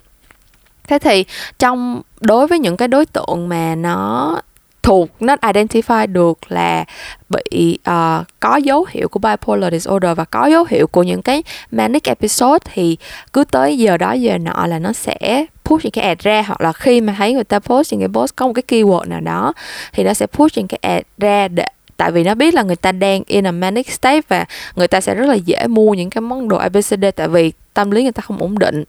[0.89, 1.25] Thế thì
[1.59, 4.41] trong đối với những cái đối tượng mà nó
[4.87, 6.85] thuộc nó identify được là
[7.29, 11.43] bị uh, có dấu hiệu của bipolar disorder và có dấu hiệu của những cái
[11.71, 12.97] manic episode thì
[13.33, 16.43] cứ tới giờ đó giờ nọ là nó sẽ push những cái ad ra.
[16.47, 19.09] Hoặc là khi mà thấy người ta post những cái post có một cái keyword
[19.09, 19.53] nào đó
[19.93, 21.65] thì nó sẽ push những cái ad ra để
[21.97, 24.45] tại vì nó biết là người ta đang in a manic state và
[24.77, 27.91] người ta sẽ rất là dễ mua những cái món đồ ABCD tại vì tâm
[27.91, 28.85] lý người ta không ổn định.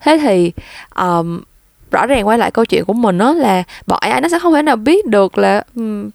[0.00, 0.52] Thế thì
[0.96, 1.40] um,
[1.94, 4.54] rõ ràng quay lại câu chuyện của mình đó là bọn AI nó sẽ không
[4.54, 6.10] thể nào biết được là um,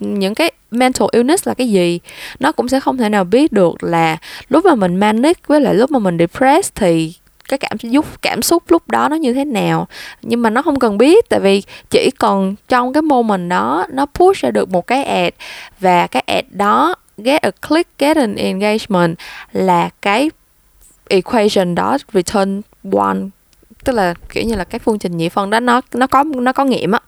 [0.00, 2.00] những cái mental illness là cái gì.
[2.40, 4.16] Nó cũng sẽ không thể nào biết được là
[4.48, 7.14] lúc mà mình manic với lại lúc mà mình depressed thì
[7.48, 9.88] cái cảm xúc cảm xúc lúc đó nó như thế nào.
[10.22, 14.06] Nhưng mà nó không cần biết tại vì chỉ còn trong cái moment đó nó
[14.06, 15.34] push ra được một cái ad
[15.80, 19.18] và cái ad đó get a click get an engagement
[19.52, 20.30] là cái
[21.08, 22.60] equation đó return
[22.92, 23.18] one
[23.84, 26.52] tức là kiểu như là cái phương trình nhị phân đó nó nó có nó
[26.52, 27.00] có nghiệm á.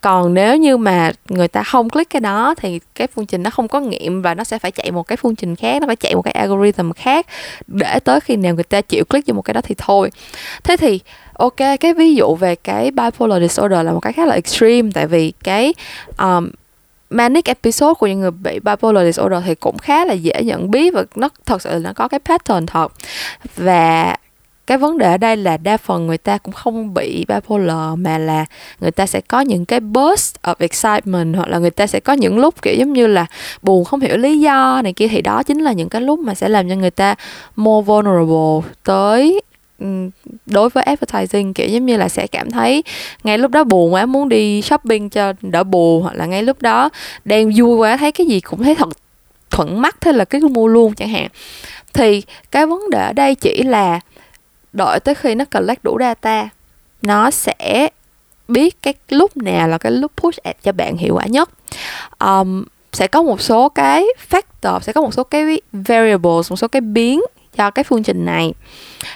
[0.00, 3.50] Còn nếu như mà người ta không click cái đó thì cái phương trình nó
[3.50, 5.96] không có nghiệm và nó sẽ phải chạy một cái phương trình khác nó phải
[5.96, 7.26] chạy một cái algorithm khác
[7.66, 10.10] để tới khi nào người ta chịu click vô một cái đó thì thôi.
[10.64, 11.00] Thế thì
[11.32, 15.06] ok cái ví dụ về cái bipolar disorder là một cái khá là extreme tại
[15.06, 15.74] vì cái
[16.18, 16.50] um,
[17.10, 20.94] manic episode của những người bị bipolar disorder thì cũng khá là dễ nhận biết
[20.94, 22.92] và nó thật sự là nó có cái pattern thật.
[23.56, 24.16] Và
[24.66, 28.18] cái vấn đề ở đây là đa phần người ta cũng không bị bipolar mà
[28.18, 28.46] là
[28.80, 32.12] người ta sẽ có những cái burst of excitement, hoặc là người ta sẽ có
[32.12, 33.26] những lúc kiểu giống như là
[33.62, 35.08] buồn, không hiểu lý do này kia.
[35.08, 37.14] Thì đó chính là những cái lúc mà sẽ làm cho người ta
[37.56, 39.40] more vulnerable tới
[40.46, 41.54] đối với advertising.
[41.54, 42.82] Kiểu giống như là sẽ cảm thấy
[43.24, 46.62] ngay lúc đó buồn quá, muốn đi shopping cho đỡ buồn, hoặc là ngay lúc
[46.62, 46.90] đó
[47.24, 48.88] đang vui quá, thấy cái gì cũng thấy thật
[49.50, 51.28] thuận mắt, thế là cứ mua luôn chẳng hạn.
[51.94, 54.00] Thì cái vấn đề ở đây chỉ là
[54.76, 56.48] đợi tới khi nó collect đủ data
[57.02, 57.88] nó sẽ
[58.48, 61.50] biết cái lúc nào là cái lúc push ad cho bạn hiệu quả nhất.
[62.18, 66.68] Um, sẽ có một số cái factor sẽ có một số cái variables một số
[66.68, 67.20] cái biến
[67.56, 68.54] cho cái phương trình này.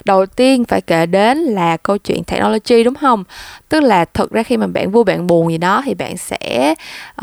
[0.05, 3.25] Đầu tiên phải kể đến là câu chuyện technology đúng không?
[3.69, 6.75] Tức là thực ra khi mà bạn vui bạn buồn gì đó thì bạn sẽ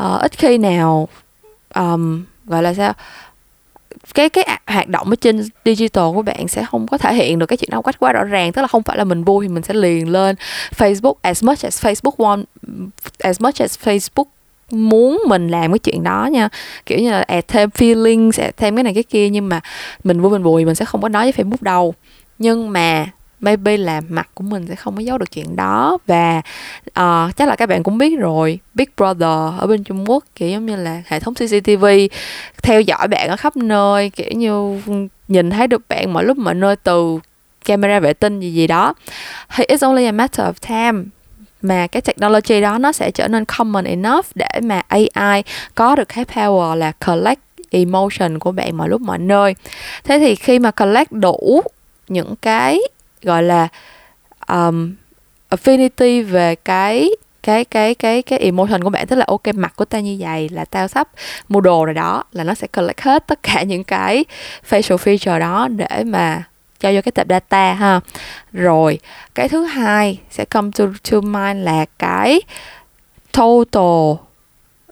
[0.04, 1.08] uh, ít khi nào
[1.74, 2.92] um, gọi là sao?
[4.14, 7.38] Cái cái à, hoạt động ở trên digital của bạn sẽ không có thể hiện
[7.38, 8.52] được cái chuyện đó một cách quá rõ ràng.
[8.52, 10.36] Tức là không phải là mình vui thì mình sẽ liền lên
[10.78, 12.44] Facebook as much as Facebook want,
[13.18, 14.24] as much as Facebook
[14.70, 16.48] muốn mình làm cái chuyện đó nha.
[16.86, 19.60] Kiểu như là add thêm feelings, add thêm cái này cái kia, nhưng mà
[20.04, 21.94] mình vui mình buồn mình sẽ không có nói với Facebook đâu.
[22.38, 23.06] Nhưng mà
[23.40, 25.98] maybe là mặt của mình sẽ không có giấu được chuyện đó.
[26.06, 26.42] Và
[26.88, 30.48] uh, chắc là các bạn cũng biết rồi Big Brother ở bên Trung Quốc kiểu
[30.48, 31.86] giống như là hệ thống CCTV
[32.62, 34.80] theo dõi bạn ở khắp nơi kiểu như
[35.28, 37.18] nhìn thấy được bạn mọi lúc mọi nơi từ
[37.64, 38.94] camera vệ tinh gì gì đó.
[39.56, 41.04] Thì it's only a matter of time
[41.62, 45.42] mà cái technology đó nó sẽ trở nên common enough để mà AI
[45.74, 49.54] có được cái power là collect emotion của bạn mọi lúc mọi nơi.
[50.04, 51.62] Thế thì khi mà collect đủ
[52.08, 52.78] những cái
[53.22, 53.68] gọi là
[54.48, 54.94] um,
[55.50, 57.10] affinity về cái
[57.42, 59.06] cái cái cái cái emotion của bạn.
[59.06, 61.08] Tức là ok mặt của ta như vậy là tao sắp
[61.48, 64.24] mua đồ rồi đó là nó sẽ collect hết tất cả những cái
[64.70, 66.42] facial feature đó để mà
[66.80, 68.00] cho vô cái tập data ha.
[68.52, 68.98] Rồi
[69.34, 72.40] cái thứ hai sẽ come to to mind là cái
[73.32, 74.26] total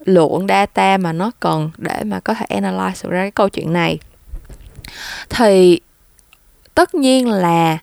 [0.05, 3.99] lượng data mà nó cần để mà có thể analyze ra cái câu chuyện này.
[5.29, 5.81] Thì
[6.75, 7.79] tất nhiên là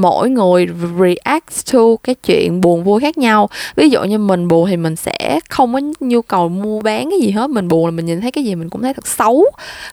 [0.00, 0.66] mỗi người
[1.00, 3.48] react to cái chuyện buồn vui khác nhau.
[3.76, 7.20] Ví dụ như mình buồn thì mình sẽ không có nhu cầu mua bán cái
[7.20, 7.50] gì hết.
[7.50, 9.44] Mình buồn là mình nhìn thấy cái gì mình cũng thấy thật xấu.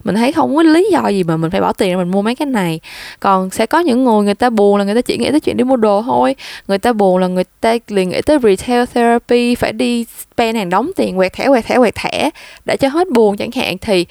[0.04, 2.22] Mình thấy không có lý do gì mà mình phải bỏ tiền để mình mua
[2.22, 2.80] mấy cái này.
[3.20, 5.58] Còn sẽ có những người người ta buồn là người ta chỉ nghĩ tới chuyện
[5.58, 6.36] đi mua đồ thôi.
[6.68, 10.70] Người ta buồn là người ta liền nghĩ tới retail therapy, phải đi spend hàng
[10.70, 12.30] đóng tiền quẹt thẻ quẹt thẻ quẹt thẻ
[12.66, 13.78] để cho hết buồn chẳng hạn.
[13.78, 14.06] Thì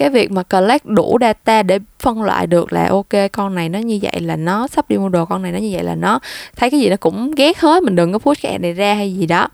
[0.00, 3.78] cái việc mà collect đủ data để phân loại được là ok con này nó
[3.78, 6.20] như vậy là nó sắp đi mua đồ con này nó như vậy là nó.
[6.56, 9.14] Thấy cái gì nó cũng ghét hết mình đừng có push cái này ra hay
[9.14, 9.48] gì đó.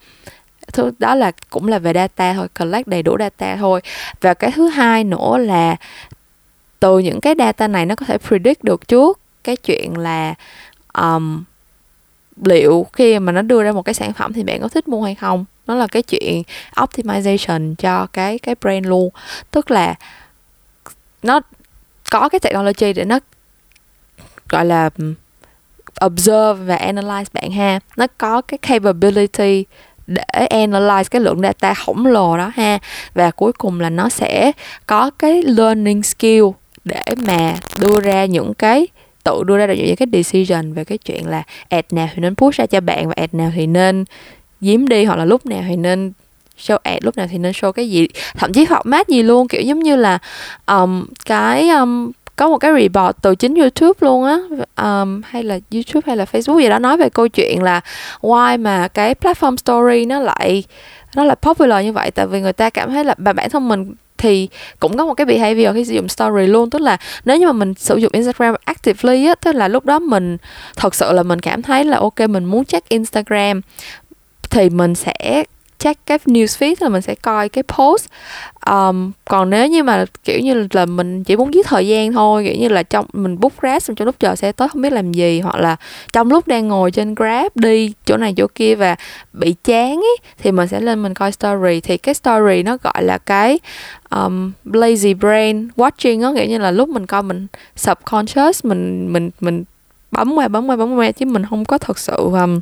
[0.73, 3.81] Thứ đó là cũng là về data thôi collect đầy đủ data thôi.
[4.21, 5.77] Và cái thứ hai nữa là
[6.81, 10.35] từ những cái data này nó có thể predict được trước cái chuyện là
[10.99, 11.45] um,
[12.45, 15.03] liệu khi mà nó đưa ra một cái sản phẩm thì bạn có thích mua
[15.03, 15.45] hay không.
[15.67, 16.43] Nó là cái chuyện
[16.75, 19.11] optimization cho cái cái brand luôn.
[19.51, 19.95] Tức là
[21.23, 21.41] nó
[22.11, 23.19] có cái technology để nó,
[24.49, 24.91] gọi là,
[26.05, 27.81] observe và analyze bạn ha.
[27.97, 29.65] Nó có cái capability
[30.07, 32.79] để analyze cái lượng data khổng lồ đó ha.
[33.15, 34.53] Và cuối cùng là nó sẽ
[34.87, 36.45] có cái learning skill
[36.85, 38.87] để mà đưa ra những cái,
[39.25, 42.35] tự đưa ra được những cái decision về cái chuyện là ad nào thì nên
[42.35, 44.05] push ra cho bạn và ad nào thì nên
[44.61, 46.13] giếm đi hoặc là lúc nào thì nên
[46.59, 48.09] show ad lúc nào thì nên show cái gì?
[48.35, 50.19] Thậm chí format gì luôn kiểu giống như là
[50.67, 54.39] um, cái um, có một cái report từ chính YouTube luôn á
[54.77, 57.81] um, hay là YouTube hay là Facebook gì đó nói về câu chuyện là
[58.21, 60.65] why mà cái platform story nó lại
[61.17, 62.11] nó lại popular như vậy.
[62.11, 64.49] Tại vì người ta cảm thấy là bản thân mình thì
[64.81, 66.71] cũng có một cái behavior khi sử dụng story luôn.
[66.71, 69.99] Tức là nếu như mà mình sử dụng Instagram actively á tức là lúc đó
[69.99, 70.37] mình
[70.77, 73.61] thật sự là mình cảm thấy là ok mình muốn check Instagram
[74.51, 75.45] thì mình sẽ
[75.79, 78.07] check cái newsfeed là mình sẽ coi cái post.
[78.71, 82.45] Um, còn nếu như mà kiểu như là mình chỉ muốn giết thời gian thôi
[82.45, 85.13] kiểu như là trong mình book rest trong lúc chờ xe tới không biết làm
[85.13, 85.77] gì hoặc là
[86.13, 88.97] trong lúc đang ngồi trên grab đi chỗ này chỗ kia và
[89.33, 91.81] bị chán ấy thì mình sẽ lên mình coi story.
[91.81, 93.59] Thì cái story nó gọi là cái
[94.11, 97.47] um, lazy brain watching á nghĩa như là lúc mình coi mình
[97.77, 99.65] subconscious mình mình mình
[100.11, 102.61] bấm qua bấm qua bấm qua chứ mình không có thật sự um,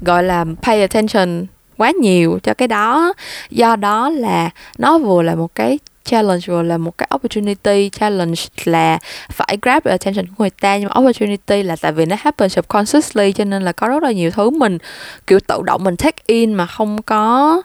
[0.00, 1.46] gọi là pay attention
[1.78, 3.12] quá nhiều cho cái đó.
[3.50, 7.90] Do đó là nó vừa là một cái challenge, vừa là một cái opportunity.
[7.90, 8.98] Challenge là
[9.30, 10.76] phải grab the attention của người ta.
[10.76, 14.12] Nhưng mà opportunity là tại vì nó happen subconsciously, cho nên là có rất là
[14.12, 14.78] nhiều thứ mình,
[15.26, 17.62] kiểu, tự động mình take in mà không có,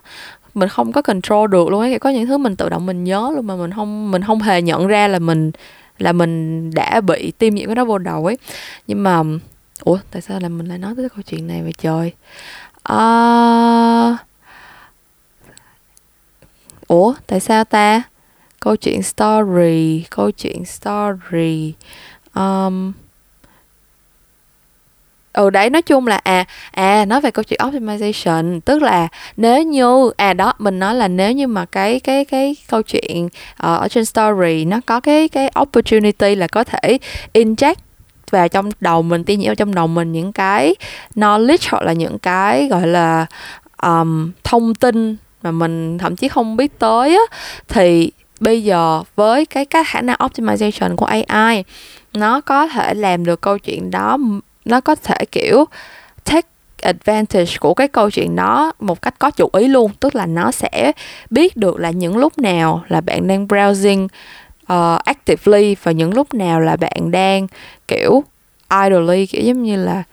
[0.53, 1.99] mình không có control được luôn ấy.
[1.99, 4.61] Có những thứ mình tự động mình nhớ luôn mà mình không mình không hề
[4.61, 5.51] nhận ra là mình
[5.99, 8.37] là mình đã bị tiêm những cái đó vô đầu ấy.
[8.87, 9.23] Nhưng mà,
[9.83, 12.11] ủa, tại sao là mình lại nói tới câu chuyện này vậy trời?
[12.91, 14.19] Uh...
[16.87, 18.03] ủa tại sao ta?
[18.59, 21.73] Câu chuyện story câu chuyện story.
[22.35, 22.93] Um,
[25.33, 29.07] ừ đấy nói chung là à à nói về câu chuyện optimization tức là
[29.37, 33.25] nếu như à đó mình nói là nếu như mà cái cái cái câu chuyện
[33.25, 36.97] uh, ở trên story nó có cái cái opportunity là có thể
[37.33, 37.75] inject
[38.33, 40.75] vào trong đầu mình tin vào trong đầu mình những cái
[41.15, 43.25] knowledge hoặc là những cái gọi là
[43.81, 49.45] um, thông tin mà mình thậm chí không biết tới á thì bây giờ với
[49.45, 51.63] cái cái khả năng optimization của AI
[52.13, 54.17] nó có thể làm được câu chuyện đó
[54.65, 55.65] nó có thể kiểu
[56.23, 56.47] take
[56.83, 59.91] advantage của cái câu chuyện đó một cách có chủ ý luôn.
[59.99, 60.91] Tức là nó sẽ
[61.29, 64.07] biết được là những lúc nào là bạn đang browsing
[64.63, 67.47] uh, actively và những lúc nào là bạn đang
[67.87, 68.23] kiểu
[68.83, 70.03] idly kiểu giống như là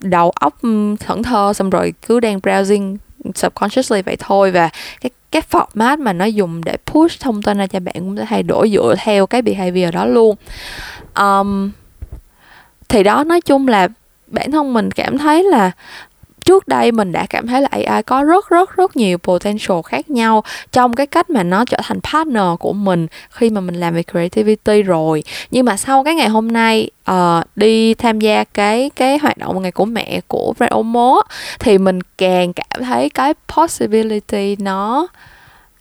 [0.00, 0.54] đầu óc
[1.00, 2.96] thẫn thơ xong rồi cứ đang browsing
[3.34, 4.50] subconsciously vậy thôi.
[4.50, 4.70] Và
[5.00, 8.24] cái cái format mà nó dùng để push thông tin ra cho bạn cũng sẽ
[8.28, 10.36] thay đổi dựa theo cái behavior đó luôn.
[11.18, 11.70] Um,
[12.88, 13.88] thì đó nói chung là
[14.26, 15.70] bản thân mình cảm thấy là
[16.44, 20.10] trước đây mình đã cảm thấy là AI có rất rất rất nhiều potential khác
[20.10, 23.94] nhau trong cái cách mà nó trở thành partner của mình khi mà mình làm
[23.94, 25.24] về creativity rồi.
[25.50, 29.62] Nhưng mà sau cái ngày hôm nay uh, đi tham gia cái cái hoạt động
[29.62, 31.22] ngày của mẹ của Red Omo
[31.58, 35.06] thì mình càng cảm thấy cái possibility nó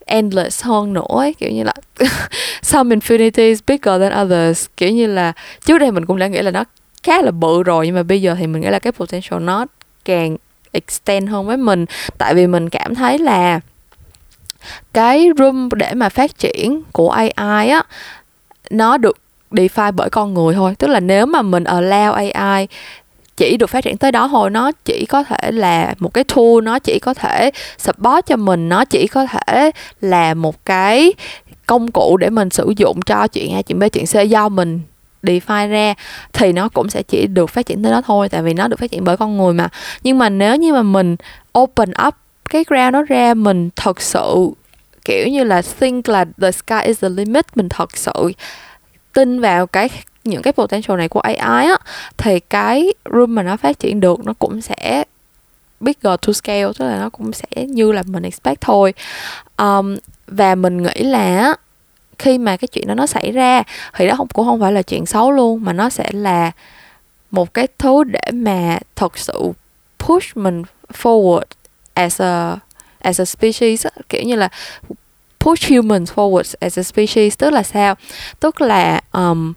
[0.05, 1.73] endless hơn nữa ấy, kiểu như là
[2.61, 4.65] some infinity is bigger than others.
[4.77, 5.33] Kiểu như là
[5.65, 6.63] trước đây mình cũng đã nghĩ là nó
[7.03, 9.65] khá là bự rồi nhưng mà bây giờ thì mình nghĩ là cái potential nó
[10.05, 10.37] càng
[10.73, 11.85] extend hơn với mình.
[12.17, 13.59] Tại vì mình cảm thấy là
[14.93, 17.83] cái room để mà phát triển của AI á,
[18.69, 19.17] nó được
[19.51, 20.75] define bởi con người thôi.
[20.79, 22.67] Tức là nếu mà mình allow AI
[23.37, 26.61] chỉ được phát triển tới đó thôi, nó chỉ có thể là một cái tool,
[26.63, 29.71] nó chỉ có thể support cho mình, nó chỉ có thể
[30.01, 31.13] là một cái
[31.65, 34.81] công cụ để mình sử dụng cho chuyện A, chuyện B, chuyện C do mình
[35.23, 35.93] DeFi ra
[36.33, 38.79] thì nó cũng sẽ chỉ được phát triển tới đó thôi tại vì nó được
[38.79, 39.69] phát triển bởi con người mà.
[40.03, 41.15] Nhưng mà nếu như mà mình
[41.59, 42.15] open up
[42.49, 44.49] cái ground đó ra mình thật sự
[45.05, 48.31] kiểu như là think là the sky is the limit mình thật sự
[49.13, 49.89] tin vào cái
[50.23, 51.77] những cái potential này của AI á
[52.17, 55.03] thì cái room mà nó phát triển được nó cũng sẽ
[55.79, 58.93] bigger to scale tức là nó cũng sẽ như là mình expect thôi.
[59.57, 59.95] Um,
[60.27, 61.55] và mình nghĩ là
[62.19, 64.81] khi mà cái chuyện đó nó xảy ra thì đó không cũng không phải là
[64.81, 66.51] chuyện xấu luôn mà nó sẽ là
[67.31, 69.51] một cái thứ để mà thật sự
[69.99, 70.63] push mình
[71.01, 71.41] forward
[71.93, 72.57] as a
[72.99, 74.49] as a species kiểu như là
[75.43, 77.95] push humans forward as a species tức là sao?
[78.39, 79.53] Tức là um,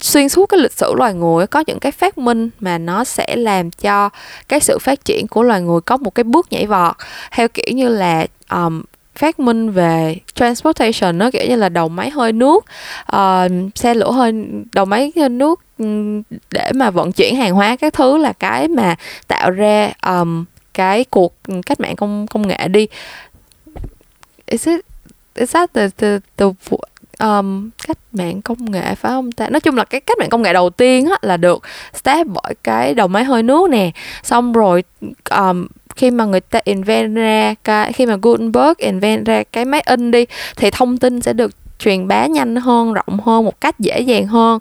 [0.00, 3.36] xuyên suốt cái lịch sử loài người có những cái phát minh mà nó sẽ
[3.36, 4.10] làm cho
[4.48, 6.96] cái sự phát triển của loài người có một cái bước nhảy vọt.
[7.30, 8.82] Theo kiểu như là um,
[9.16, 12.64] phát minh về transportation nó kiểu như là đầu máy hơi nước.
[13.16, 14.32] Uh, xe lửa hơi
[14.72, 15.86] đầu máy hơi nước ừ,
[16.50, 18.94] để mà vận chuyển hàng hóa các thứ là cái mà
[19.28, 20.44] tạo ra um,
[20.74, 21.34] cái cuộc
[21.66, 22.86] cách mạng công công nghệ đi.
[24.46, 24.80] Is it
[25.34, 26.46] is that the the the
[27.18, 29.48] um, cách mạng công nghệ phải không ta?
[29.48, 31.62] Nói chung là cái cách mạng công nghệ đầu tiên á, là được
[31.94, 33.90] start bởi cái đầu máy hơi nước nè.
[34.22, 34.84] Xong rồi
[35.30, 39.80] um, khi mà người ta invent ra cái khi mà Gutenberg invent ra cái máy
[39.86, 40.24] in đi
[40.56, 44.26] thì thông tin sẽ được truyền bá nhanh hơn rộng hơn một cách dễ dàng
[44.26, 44.58] hơn.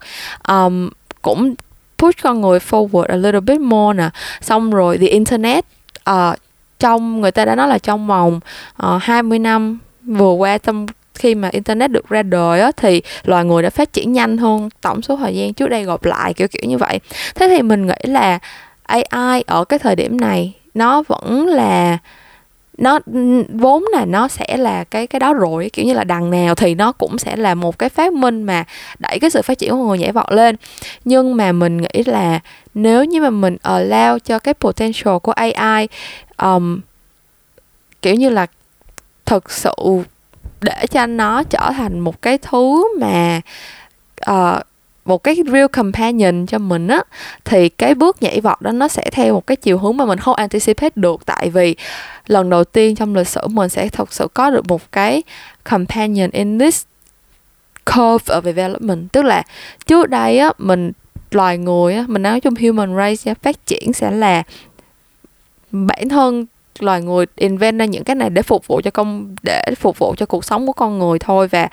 [0.48, 0.90] Um,
[1.22, 1.56] cũng
[1.98, 4.10] push con người forward a little bit more nè.
[4.42, 5.66] Xong rồi the internet
[6.10, 6.36] uh,
[6.80, 8.40] trong người ta đã nói là trong vòng
[8.78, 13.02] ờ, uh, 20 năm vừa qua trong khi mà internet được ra đời á, thì
[13.24, 16.34] loài người đã phát triển nhanh hơn tổng số thời gian trước đây gộp lại
[16.34, 17.00] kiểu kiểu như vậy.
[17.36, 18.40] Thế thì mình nghĩ là
[18.84, 21.98] AI ở cái thời điểm này nó vẫn là
[22.78, 23.00] nó
[23.50, 26.76] vốn là nó sẽ là cái cái đó rồi kiểu như là đằng nào thì
[26.76, 28.64] nó cũng sẽ là một cái phát minh mà
[29.00, 30.56] đẩy cái sự phát triển của người nhảy vọt lên.
[31.06, 32.40] Nhưng mà mình nghĩ là
[32.74, 35.88] nếu như mà mình allow cho cái potential của AI
[36.38, 36.80] um,
[38.02, 38.48] kiểu như là
[39.26, 39.74] thực sự
[40.62, 43.42] để cho nó trở thành một cái thứ mà
[44.32, 44.64] uh,
[45.06, 47.04] một cái real companion cho mình á,
[47.46, 50.20] thì cái bước nhảy vọt đó nó sẽ theo một cái chiều hướng mà mình
[50.20, 51.26] không anticipate được.
[51.26, 51.76] Tại vì
[52.28, 55.24] lần đầu tiên trong lịch sử mình sẽ thật sự có được một cái
[55.64, 56.84] companion in this
[57.86, 59.12] curve of development.
[59.12, 59.44] Tức là
[59.86, 60.92] trước đây á, mình
[61.32, 64.44] loài người á, mình nói chung human race phát triển sẽ là
[65.72, 66.46] bản thân
[66.80, 70.16] loài người invent ra những cái này để phục vụ cho công, để phục vụ
[70.18, 71.68] cho cuộc sống của con người thôi và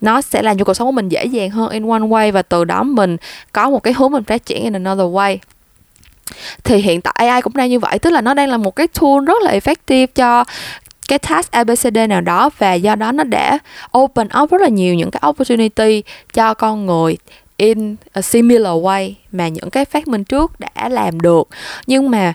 [0.00, 2.42] nó sẽ làm cho cuộc sống của mình dễ dàng hơn in one way và
[2.42, 3.16] từ đó mình
[3.52, 5.36] có một cái hướng mình phát triển in another way.
[6.64, 8.88] Thì hiện tại AI cũng đang như vậy, tức là nó đang là một cái
[8.88, 10.44] tool rất là effective cho
[11.08, 13.58] cái task ABCD nào đó và do đó nó đã
[13.98, 17.16] open up rất là nhiều những cái opportunity cho con người
[17.56, 21.48] in a similar way mà những cái phát minh trước đã làm được.
[21.86, 22.32] Nhưng mà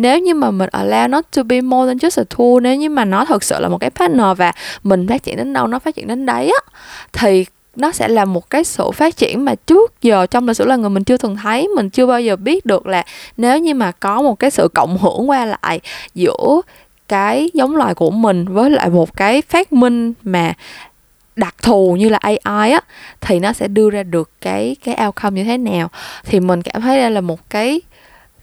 [0.00, 2.90] nếu như mà mình allow nó to be more than just a tool, nếu như
[2.90, 5.78] mà nó thực sự là một cái partner và mình phát triển đến đâu, nó
[5.78, 6.72] phát triển đến đấy á,
[7.12, 7.46] thì
[7.76, 10.76] nó sẽ là một cái sự phát triển mà trước giờ trong lịch sử là
[10.76, 11.68] người mình chưa từng thấy.
[11.76, 13.04] Mình chưa bao giờ biết được là
[13.36, 15.80] nếu như mà có một cái sự cộng hưởng qua lại
[16.14, 16.60] giữa
[17.08, 20.52] cái giống loài của mình với lại một cái phát minh mà
[21.36, 22.80] đặc thù như là AI á,
[23.20, 25.88] thì nó sẽ đưa ra được cái cái outcome như thế nào.
[26.24, 27.80] Thì mình cảm thấy đây là một cái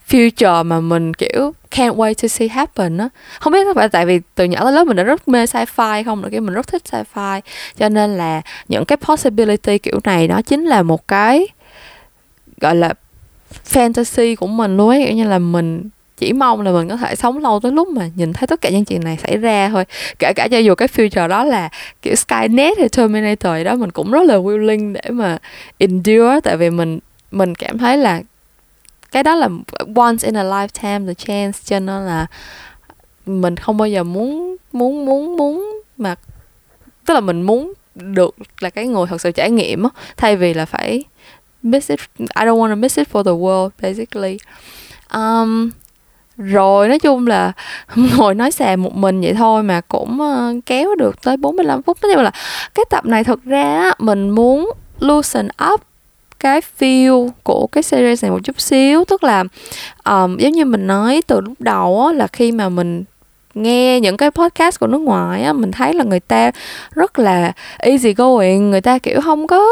[0.08, 3.08] future mà mình, kiểu, can't wait to see happen á.
[3.40, 6.04] Không biết có phải tại vì từ nhỏ tới lớn mình đã rất mê sci-fi
[6.04, 6.22] không?
[6.22, 7.40] Nữa cái mình rất thích sci-fi.
[7.78, 11.46] Cho nên là những cái possibility kiểu này nó chính là một cái,
[12.60, 12.94] gọi là,
[13.72, 15.04] fantasy của mình luôn ấy.
[15.06, 18.10] Kiểu như là mình chỉ mong là mình có thể sống lâu tới lúc mà
[18.16, 19.84] nhìn thấy tất cả những chuyện này xảy ra thôi.
[20.18, 21.68] Kể cả cho dù cái future đó là,
[22.02, 25.38] kiểu, Skynet hay Terminator đó, mình cũng rất là willing để mà
[25.78, 26.40] endure.
[26.40, 26.98] Tại vì mình
[27.30, 28.22] mình cảm thấy là
[29.12, 29.48] cái đó là
[29.96, 32.26] once in a lifetime the chance cho nên là
[33.26, 36.14] mình không bao giờ muốn muốn muốn muốn mà
[37.06, 40.54] tức là mình muốn được là cái người thật sự trải nghiệm đó, thay vì
[40.54, 41.04] là phải
[41.62, 44.38] miss it I don't want to miss it for the world basically.
[45.14, 45.70] Um,
[46.36, 47.52] rồi nói chung là
[47.96, 51.98] ngồi nói xà một mình vậy thôi mà cũng uh, kéo được tới 45 phút.
[52.02, 52.30] Nói chung là
[52.74, 55.80] cái tập này thực ra mình muốn loosen up
[56.40, 59.04] cái feel của cái series này một chút xíu.
[59.04, 59.44] Tức là
[60.04, 63.04] um, giống như mình nói từ lúc đầu á, là khi mà mình
[63.54, 66.50] nghe những cái podcast của nước ngoài á mình thấy là người ta
[66.90, 68.70] rất là easy going.
[68.70, 69.66] Người ta kiểu không có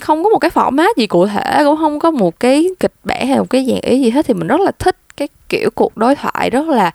[0.00, 3.26] không có một cái format gì cụ thể cũng không có một cái kịch bản
[3.26, 4.26] hay một cái dạng ý gì hết.
[4.26, 6.90] Thì mình rất là thích cái kiểu cuộc đối thoại rất là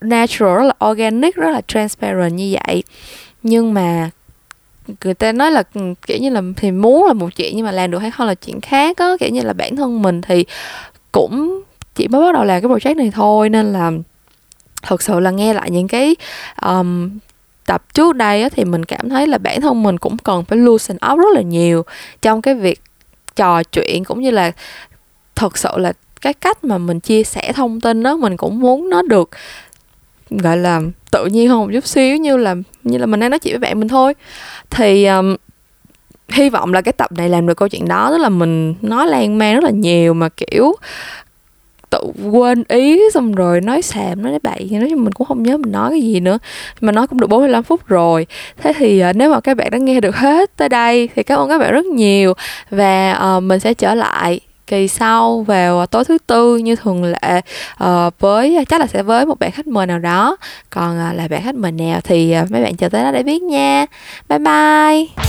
[0.00, 2.82] natural rất là organic rất là transparent như vậy.
[3.42, 4.10] Nhưng mà
[5.04, 7.72] người ta nói là ừ, kiểu như là thì muốn là một chuyện nhưng mà
[7.72, 10.44] làm được hay không là chuyện khác á kiểu như là bản thân mình thì
[11.12, 11.62] cũng
[11.94, 13.48] chỉ mới bắt đầu làm cái project này thôi.
[13.48, 13.92] Nên là
[14.82, 16.16] thật sự là nghe lại những cái
[16.62, 17.18] um,
[17.66, 20.58] tập trước đây á, thì mình cảm thấy là bản thân mình cũng cần phải
[20.58, 21.84] loosen up rất là nhiều
[22.22, 22.80] trong cái việc
[23.36, 24.52] trò chuyện cũng như là
[25.34, 28.90] thật sự là cái cách mà mình chia sẻ thông tin đó mình cũng muốn
[28.90, 29.30] nó được
[30.30, 30.80] gọi là
[31.10, 33.60] tự nhiên hơn một chút xíu như là như là mình đang nói chuyện với
[33.68, 34.14] bạn mình thôi.
[34.70, 35.36] Thì um,
[36.28, 39.06] hy vọng là cái tập này làm được câu chuyện đó tức là mình nói
[39.06, 40.74] lan man rất là nhiều mà kiểu
[41.90, 42.00] tự
[42.30, 45.72] quên ý xong rồi nói xàm nói bậy nói chung mình cũng không nhớ mình
[45.72, 46.38] nói cái gì nữa.
[46.80, 48.26] Mà nói cũng được 45 phút rồi.
[48.56, 51.38] Thế thì uh, nếu mà các bạn đã nghe được hết tới đây thì cảm
[51.38, 52.34] ơn các bạn rất nhiều.
[52.70, 57.40] Và uh, mình sẽ trở lại kỳ sau vào tối thứ tư như thường lệ
[57.84, 60.36] uh, với chắc là sẽ với một bạn khách mời nào đó.
[60.70, 63.22] Còn uh, là bạn khách mời nào thì uh, mấy bạn chờ tới đó để
[63.22, 63.86] biết nha.
[64.28, 65.28] Bye bye!